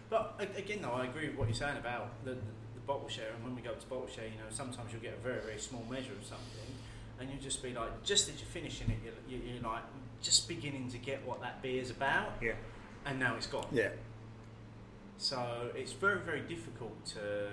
[0.09, 2.36] But again, though, I agree with what you're saying about the, the,
[2.76, 3.32] the bottle share.
[3.34, 5.57] And when we go to bottle share, you know, sometimes you'll get a very, very
[5.59, 6.76] small measure of something,
[7.19, 9.84] and you'll just be like, just as you're finishing it, you're, you're, you're like
[10.22, 12.53] just beginning to get what that beer's about, Yeah.
[13.05, 13.67] and now it's gone.
[13.72, 13.89] Yeah.
[15.17, 17.47] So it's very, very difficult to,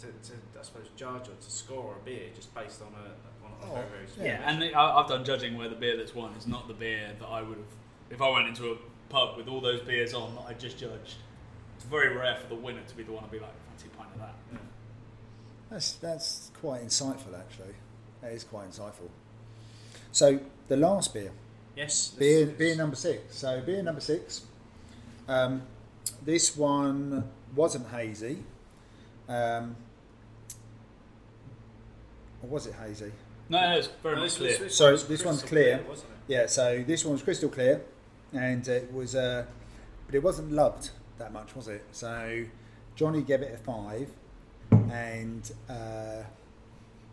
[0.00, 3.52] to, to I suppose, judge or to score a beer just based on a, on
[3.52, 4.26] a Oh, very, very small.
[4.26, 7.10] Yeah, and I, I've done judging where the beer that's won is not the beer
[7.18, 7.66] that I would have
[8.10, 8.76] if I went into a
[9.08, 11.14] pub with all those beers on that I just judged.
[11.76, 13.96] It's very rare for the winner to be the one to be like, fancy a
[13.96, 14.34] pint of that.
[14.52, 14.58] Yeah.
[15.70, 17.74] That's that's quite insightful, actually.
[18.22, 19.08] That is quite insightful.
[20.12, 21.32] So the last beer,
[21.76, 22.08] Yes.
[22.18, 23.36] beer, is- beer number six.
[23.36, 24.42] So beer number six.
[25.28, 25.62] Um,
[26.24, 28.42] this one wasn't hazy.
[29.28, 29.76] Um,
[32.42, 33.12] or was it hazy?
[33.48, 34.50] No, no, it's very No, much this clear.
[34.50, 35.84] was- this So was this one's crystal clear.
[35.88, 36.32] wasn't it?
[36.32, 36.46] Yeah.
[36.46, 37.80] So this one was crystal clear,
[38.32, 39.44] and it was, uh,
[40.06, 41.84] but it wasn't loved that much, was it?
[41.92, 42.44] So
[42.96, 44.08] Johnny gave it a five,
[44.90, 46.22] and uh,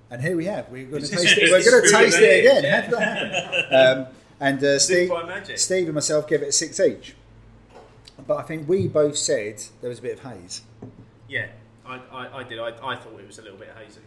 [0.09, 0.69] and here we have.
[0.69, 1.43] We're going to taste it.
[1.51, 2.57] We're going to taste it it in.
[2.65, 2.73] again.
[2.73, 4.03] How did that happen?
[4.07, 5.09] Um, and uh, Steve.
[5.55, 7.15] Steve and myself gave it a six each.
[8.27, 10.61] But I think we both said there was a bit of haze.
[11.29, 11.47] Yeah,
[11.85, 12.59] I, I, I did.
[12.59, 14.01] I, I thought it was a little bit hazy.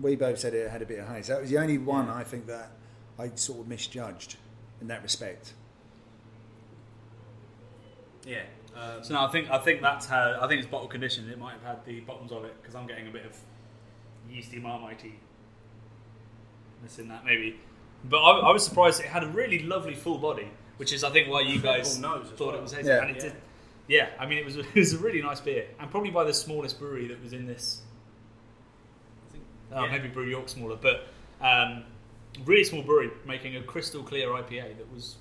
[0.00, 1.26] We both said it had a bit of haze.
[1.26, 2.70] That was the only one I think that
[3.18, 4.36] I sort of misjudged
[4.80, 5.52] in that respect.
[8.24, 8.42] Yeah.
[8.76, 11.30] Um, So no, I think I think that's how I think it's bottle conditioned.
[11.30, 13.36] It might have had the bottoms of it because I'm getting a bit of
[14.30, 15.14] yeasty marmitey
[16.98, 17.58] in that maybe.
[18.04, 21.10] But I, I was surprised it had a really lovely full body, which is I
[21.10, 22.56] think why you guys Incredible nose as thought well.
[22.58, 22.88] it was hazy.
[22.88, 23.02] Yeah.
[23.02, 23.22] And it Yeah.
[23.22, 23.32] did.
[23.88, 26.34] Yeah, I mean it was it was a really nice beer, and probably by the
[26.34, 27.80] smallest brewery that was in this.
[29.70, 29.92] I think, Oh, yeah.
[29.92, 31.06] maybe Brew York smaller, but
[31.40, 31.84] um,
[32.44, 35.16] really small brewery making a crystal clear IPA that was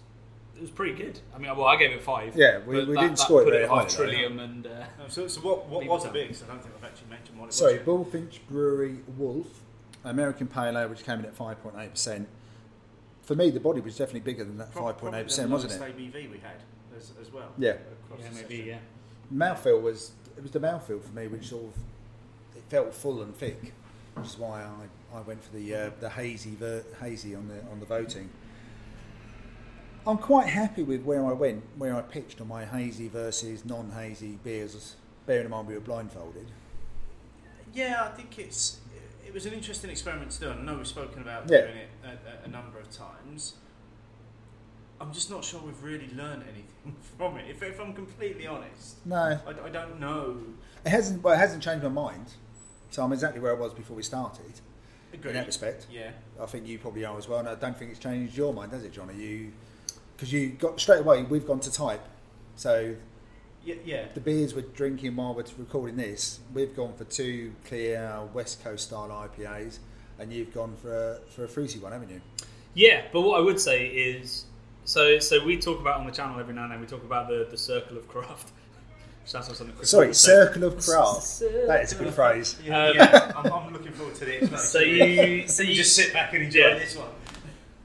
[0.56, 1.20] it was pretty good.
[1.36, 2.36] I mean, well, I gave it five.
[2.36, 3.96] Yeah, we- but we that, didn't that score it very high, half though.
[4.06, 4.66] trillium and.
[4.66, 6.14] Uh, No, so, so what, what was it don't.
[6.14, 6.30] big?
[6.30, 7.56] 'Cause I don't think I've actually mentioned what it was.
[7.56, 7.86] Sorry, yet.
[7.86, 9.46] Bullfinch Brewery Wolf,
[10.04, 12.26] American Pale Ale, which came in at 5.8%.
[13.22, 15.26] for me, the body was definitely bigger than that Prob- five point probably eight the
[15.28, 15.80] percent, wasn't it?
[15.80, 16.64] lowest ABV we had
[16.98, 17.52] as, as well.
[17.60, 17.72] Yeah.
[18.06, 18.58] across Yeah, the maybe.
[18.58, 18.68] session.
[18.68, 18.78] Yeah.
[19.54, 21.74] Mouthfeel was it was the mouthfeel for me, which sort of
[22.56, 23.74] it felt full and thick,
[24.18, 27.60] which is why I, I went for the uh, the hazy ver- hazy on the
[27.72, 28.30] on the voting.
[30.06, 34.40] I'm quite happy with where I went, where I pitched on my hazy versus non-hazy
[34.42, 34.96] beers.
[35.26, 36.48] Bearing in mind we were blindfolded.
[37.74, 38.80] Yeah, I think it's
[39.26, 40.50] it was an interesting experiment to do.
[40.50, 41.62] I know we've spoken about Yeah.
[41.62, 43.56] doing it a, a, number of times.
[45.02, 47.50] I'm just not sure we've really learned anything from it.
[47.50, 49.16] If, if I'm completely honest, No,
[49.46, 50.38] I, I don't know.
[50.86, 51.22] it hasn't.
[51.22, 52.28] Well, it hasn't changed my mind.
[52.90, 54.62] So I'm exactly where I was before we started.
[55.14, 55.32] Agreed.
[55.32, 56.12] In that respect, Yeah.
[56.42, 57.40] I think you probably are as well.
[57.40, 59.10] And I don't think it's changed your mind, has it, John?
[59.10, 59.52] Are you?
[60.16, 61.24] Because you got straight away.
[61.24, 62.02] We've gone to type.
[62.56, 62.96] So
[63.64, 64.06] Yeah, yeah.
[64.14, 68.88] the beers we're drinking while we're recording this, we've gone for two clear West Coast
[68.88, 69.80] style IPAs,
[70.20, 72.22] and you've gone for a, for a fruity one, haven't you?
[72.74, 74.46] Yeah, but what I would say is,
[74.86, 76.80] so so we talk about on the channel every now and then.
[76.82, 78.52] We talk about the, the circle of craft.
[79.28, 79.86] Which sounds like something.
[79.86, 81.40] Sorry, circle of craft.
[81.68, 82.56] That is a good phrase.
[82.64, 83.32] Yeah, Um, yeah.
[83.36, 84.58] I'm, I'm looking forward to the.
[84.58, 86.76] So you so you you just sit back and enjoy Yeah.
[86.80, 87.10] this one.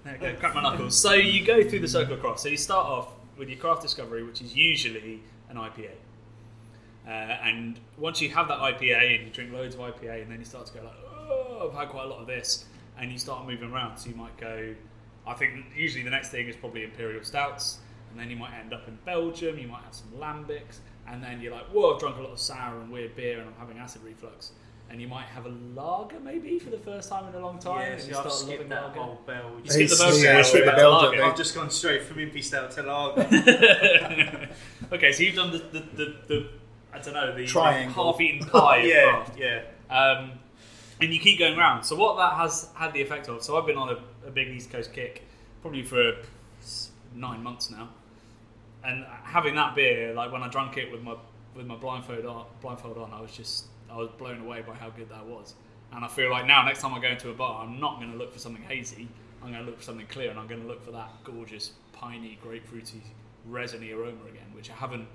[0.05, 0.97] There you go, crack my knuckles.
[0.97, 2.39] So you go through the circle of craft.
[2.39, 5.21] So you start off with your craft discovery, which is usually
[5.51, 5.91] an IPA.
[7.05, 10.39] Uh, and once you have that IPA and you drink loads of IPA, and then
[10.39, 10.95] you start to go like,
[11.29, 12.67] oh, I've had quite a lot of this,
[12.97, 13.99] and you start moving around.
[13.99, 14.73] So you might go,
[15.27, 17.79] I think usually the next thing is probably imperial stouts,
[18.13, 19.59] and then you might end up in Belgium.
[19.59, 20.79] You might have some lambics,
[21.13, 23.47] and then you're like, whoa, I've drunk a lot of sour and weird beer, and
[23.49, 24.53] I'm having acid reflux.
[24.91, 27.81] And you might have a lager maybe for the first time in a long time.
[27.81, 29.01] Yeah, and see, you start skipped loving that lager.
[29.01, 29.63] whole Belgium.
[29.65, 31.17] You skip the He's- Belgian yeah, bit, skip the back to Belgian lager.
[31.17, 31.25] bit.
[31.27, 34.49] I've just gone straight from Impy Stout to Lager.
[34.93, 36.49] okay, so you've done the the, the, the
[36.93, 38.13] I don't know the Triangle.
[38.13, 38.77] half-eaten pie.
[38.85, 39.39] yeah, craft.
[39.39, 39.63] yeah.
[39.89, 40.33] Um,
[41.01, 41.85] and you keep going round.
[41.87, 43.43] So what that has had the effect of.
[43.43, 45.23] So I've been on a, a big East Coast kick,
[45.63, 46.17] probably for
[47.15, 47.89] nine months now,
[48.85, 51.15] and having that beer, like when I drank it with my
[51.55, 54.91] with my blindfold on, blindfold on, I was just I was blown away by how
[54.91, 55.55] good that was.
[55.93, 58.11] And I feel like now, next time I go into a bar, I'm not going
[58.11, 59.09] to look for something hazy.
[59.43, 61.73] I'm going to look for something clear, and I'm going to look for that gorgeous,
[61.93, 63.03] piney, grapefruity,
[63.47, 65.07] resiny aroma again, which I haven't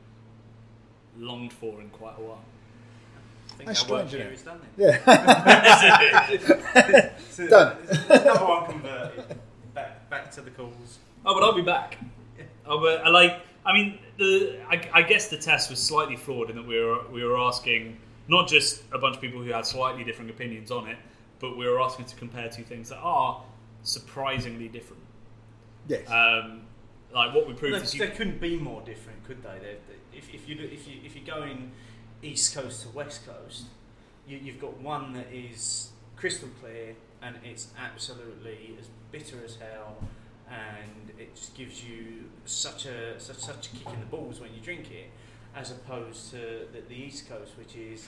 [1.17, 2.43] longed for in quite a while.
[3.49, 4.99] I think That's our work strange, here isn't is done then.
[5.05, 7.13] Yeah.
[7.31, 7.77] So, Done.
[8.09, 9.37] Another one converted.
[9.75, 10.97] Back, back to the calls.
[11.23, 11.99] Oh, but I'll be back.
[12.65, 13.41] Oh, but I like.
[13.67, 17.07] I mean, the I, I guess the test was slightly flawed in that we were
[17.09, 17.97] we were asking
[18.29, 20.97] not just a bunch of people who had slightly different opinions on it,
[21.39, 23.43] but we were asking to compare two things that are
[23.83, 25.03] surprisingly different.
[25.87, 26.09] yes.
[26.09, 26.61] Um,
[27.13, 29.59] like what we proved They, is they you, couldn't be more different, could they?
[29.61, 31.71] They're, they if, if you if you if you're going
[32.21, 33.65] east coast to west coast,
[34.27, 39.97] you, you've got one that is crystal clear and it's absolutely as bitter as hell,
[40.49, 44.53] and it just gives you such a such, such a kick in the balls when
[44.53, 45.09] you drink it,
[45.55, 48.07] as opposed to the, the east coast, which is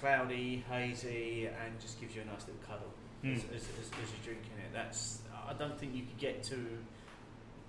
[0.00, 2.92] cloudy, hazy, and just gives you a nice little cuddle
[3.24, 3.54] as, Hmm.
[3.54, 4.72] as, as, as you're drinking it.
[4.72, 6.56] That's I don't think you could get to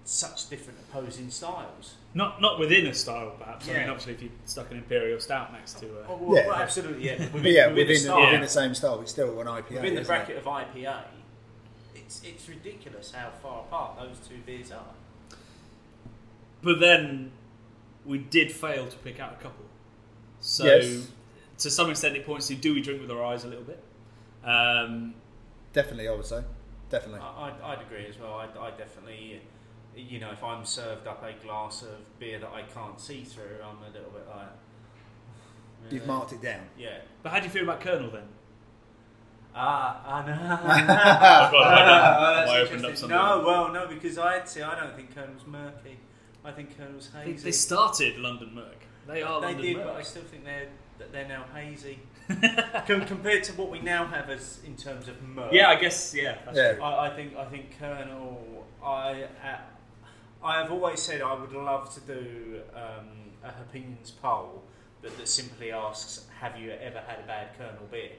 [0.03, 1.95] such different opposing styles.
[2.13, 3.67] not not within a style perhaps.
[3.69, 6.47] I mean, obviously, if you stuck an imperial stout next to a Oh, well, Yeah.
[6.47, 7.11] well, absolutely, yeah.
[7.19, 8.25] Within, But yeah, within, within, the the, style, Yeah.
[8.25, 9.69] within the same style, it's still an IPA.
[9.69, 10.39] within the isn't bracket it?
[10.39, 11.03] of IPA,
[12.07, 14.93] it's it's ridiculous how far apart those two beers are.
[16.61, 17.31] But then
[18.05, 19.65] we did fail to pick out a couple.
[20.39, 21.09] So Yes.
[21.59, 23.83] to some extent, it points to do we drink with our eyes a little bit.
[24.43, 25.15] Um,
[25.73, 26.43] Definitely, I would say.
[26.89, 27.19] Definitely.
[27.19, 28.35] I, I'd, I'd agree as well.
[28.35, 29.41] I, I definitely,
[29.95, 33.57] you know, if I'm served up a glass of beer that I can't see through,
[33.61, 34.47] I'm a little bit like.
[35.91, 36.61] You've marked it down.
[36.77, 36.99] Yeah.
[37.21, 38.23] but how do you feel about Kernel then?
[39.59, 40.59] Ah, I know.
[40.61, 43.17] Oh, God, Oh, I that's opened up something.
[43.17, 45.97] No, well, no, because I'd say I don't think Kernel's murky.
[46.45, 47.43] I think Kernel's hazy.
[47.43, 48.85] they started London Merc.
[49.07, 49.87] They are They London did, Merc.
[49.87, 50.67] but I still think they're
[50.99, 51.99] that they're now hazy
[52.87, 55.51] Com- compared to what we now have as in terms of murk.
[55.53, 56.13] yeah, I guess.
[56.15, 56.73] Yeah, that's Yeah.
[56.73, 56.83] true.
[56.83, 58.65] I, I think I think Kernel.
[58.83, 59.57] I uh,
[60.43, 64.63] I have always said I would love to do um, a opinions poll
[65.01, 68.11] that, that simply asks, "Have you ever had a bad Kernel beer?"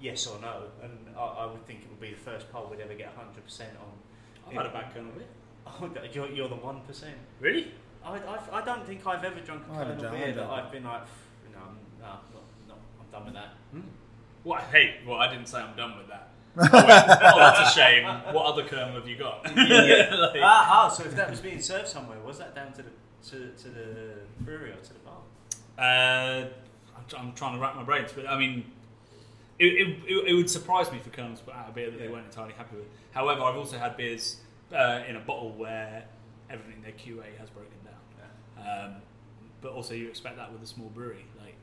[0.00, 2.80] Yes or no, and I, I would think it would be the first poll we'd
[2.80, 3.90] ever get hundred percent on.
[4.46, 5.24] I've had a bad Kernel beer.
[5.66, 7.16] Oh, you're, you're the one percent.
[7.40, 7.72] Really?
[8.04, 10.48] I, I, I don't think I've ever drunk a haven't Kernel drunk- I beer haven't
[10.48, 11.02] that I've been like,
[11.46, 13.54] you know, I'm, no, no, no, I'm done with that.
[14.44, 14.62] What?
[14.70, 16.28] Hey, well, I didn't say I'm done with that.
[16.60, 18.04] Oh, that's a shame.
[18.32, 19.44] What other kernel have you got?
[19.56, 22.90] Like- ah, ah, so if that was being served somewhere, was that down to the
[23.30, 25.18] to, to the brewery or to the bar?
[25.78, 26.46] Uh,
[26.96, 28.64] I'm, I'm trying to wrap my brains, but I mean,
[29.58, 31.98] it, it, it, it would surprise me for Kernel to put out a beer that
[31.98, 32.86] they weren't entirely happy with.
[33.12, 34.36] However, I've also had beers
[34.72, 36.04] uh, in a bottle where
[36.50, 37.94] everything their QA has broken down.
[38.58, 38.94] Um,
[39.60, 41.24] but also, you expect that with a small brewery.
[41.40, 41.54] Like,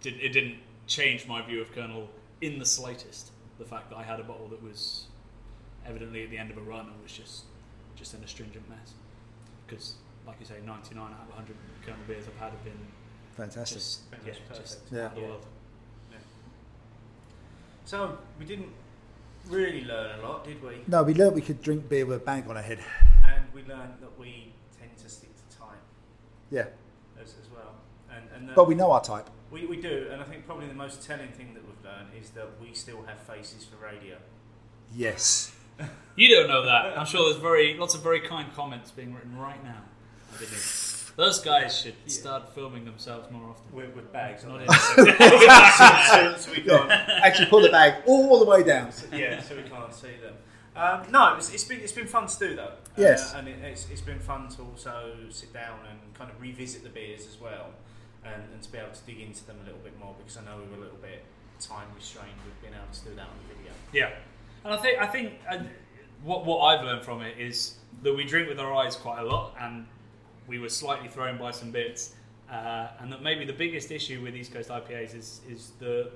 [0.00, 0.56] did, it didn't
[0.86, 2.08] change my view of Kernel
[2.40, 3.32] in the slightest.
[3.58, 5.06] The fact that I had a bottle that was
[5.86, 7.44] evidently at the end of a run and was just
[7.96, 8.94] just an astringent mess.
[9.66, 9.94] Because,
[10.26, 11.54] like you say, 99 out of 100
[11.84, 12.72] Kernel beers I've had have been
[13.36, 13.78] Fantastic.
[13.78, 14.78] just Pretty yeah, just.
[14.90, 15.04] Yeah.
[15.04, 15.46] out of the world.
[17.90, 18.70] So we didn't
[19.48, 20.76] really learn a lot, did we?
[20.86, 22.78] no, we learned we could drink beer with a bag on our head.
[23.26, 25.78] And we learned that we tend to stick to time
[26.52, 26.66] Yeah,
[27.20, 27.74] as, as well.
[28.08, 29.28] And, and that but we know our type.
[29.50, 32.30] we, we do, and I think probably the most telling thing that we've learned is
[32.30, 34.18] that we still have faces for radio.
[34.94, 35.52] Yes.
[36.14, 36.96] You don't know that.
[36.96, 39.82] I'm sure there's very lots of very kind comments being written right now.
[41.20, 41.36] Underneath.
[41.36, 43.64] Those guys should start filming themselves more often.
[43.72, 46.90] With, with bags Not in- so, so we can't,
[47.24, 48.90] Actually, pull the bag all the way down.
[49.12, 50.34] yeah, so we can't see them.
[50.76, 52.72] Um, no, it's, it's been it's been fun to do though.
[52.96, 53.34] Yes.
[53.34, 56.82] uh, and it, it's, it's been fun to also sit down and kind of revisit
[56.84, 57.70] the beers as well,
[58.24, 60.44] and, and to be able to dig into them a little bit more because I
[60.44, 61.24] know we were a little bit
[61.58, 63.72] time restrained with being able to do that on the video.
[63.92, 64.10] Yeah,
[64.64, 65.58] and I think I think uh,
[66.22, 69.24] what what I've learned from it is that we drink with our eyes quite a
[69.24, 69.86] lot, and
[70.50, 72.14] we were slightly thrown by some bits,
[72.50, 76.10] uh, and that maybe the biggest issue with East Coast IPAs is is the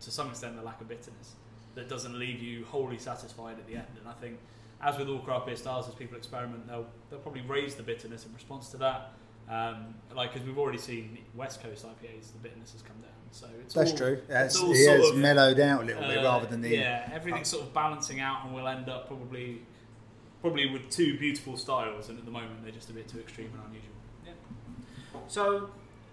[0.00, 1.32] to some extent the lack of bitterness
[1.74, 3.86] that doesn't leave you wholly satisfied at the end.
[3.98, 4.38] And I think,
[4.80, 8.24] as with all craft beer styles, as people experiment, they'll they'll probably raise the bitterness
[8.24, 9.12] in response to that.
[9.50, 13.10] Um, like because we've already seen West Coast IPAs, the bitterness has come down.
[13.32, 14.22] So it's That's all, true.
[14.28, 16.68] it's It's, all sort has of- mellowed out a little bit uh, rather than the.
[16.70, 19.60] yeah everything's sort of balancing out and we'll end up probably
[20.44, 23.50] probably with two beautiful styles and at the moment they're just a bit too extreme
[23.54, 23.94] and unusual
[24.26, 25.20] Yeah.
[25.26, 25.70] So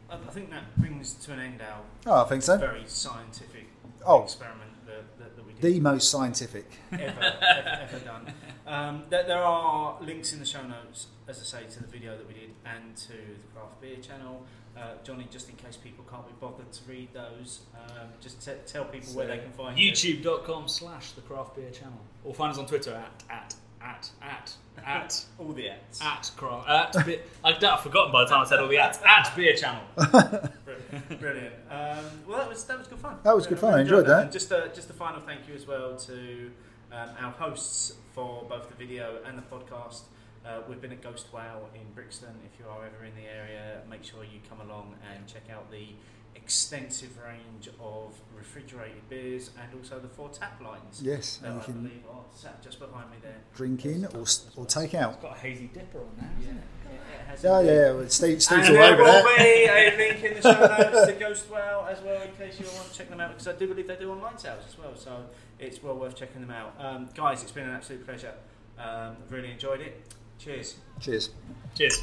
[0.10, 2.58] I, I think that brings to an end our Oh, I think so.
[2.58, 3.68] very scientific
[4.06, 5.62] Oh, experiment that, that, that we did.
[5.62, 6.66] the most scientific.
[6.94, 8.34] ever, ever, ever done.
[8.66, 12.18] Um, there, there are links in the show notes, as I say, to the video
[12.18, 14.44] that we did and to the craft beer channel.
[14.78, 18.54] Uh, Johnny, just in case people can't be bothered to read those, um, just t-
[18.66, 22.58] tell people where they can find youtube.com slash the craft beer channel or find us
[22.58, 23.54] on twitter at at
[23.84, 24.54] at at
[24.86, 28.46] at all the ats at craft at beer, I've I've forgotten by the time I
[28.46, 31.20] said all the ats at beer channel Brilliant.
[31.20, 31.56] Brilliant.
[31.70, 33.18] Um, well, that was that was good fun.
[33.24, 33.70] That was good fun.
[33.70, 34.24] I really enjoyed that.
[34.24, 36.52] And just a, just a final thank you as well to
[36.92, 40.04] um, our hosts for both the video and the podcast.
[40.46, 42.34] Uh, we've been at Ghost Whale in Brixton.
[42.52, 45.70] If you are ever in the area, make sure you come along and check out
[45.72, 45.90] the
[46.36, 51.02] extensive range of refrigerated beers and also the four tap lines.
[51.04, 53.38] Yes, that and you I can believe are sat just behind me there.
[53.56, 55.14] drink in or, s- or take out.
[55.14, 57.92] it's got a hazy dipper on there Yeah, isn't it it, it has Oh, yeah,
[57.94, 59.38] well, Steve, Steve's And all there over will that.
[59.38, 62.66] be a link in the show notes to Ghost Whale as well, in case you
[62.76, 64.96] want to check them out, because I do believe they do online sales as well,
[64.96, 65.26] so
[65.60, 66.74] it's well worth checking them out.
[66.80, 68.34] Um, guys, it's been an absolute pleasure.
[68.78, 70.02] Um, really enjoyed it.
[70.40, 70.76] Cheers.
[71.00, 71.30] Cheers.
[71.76, 71.98] cheers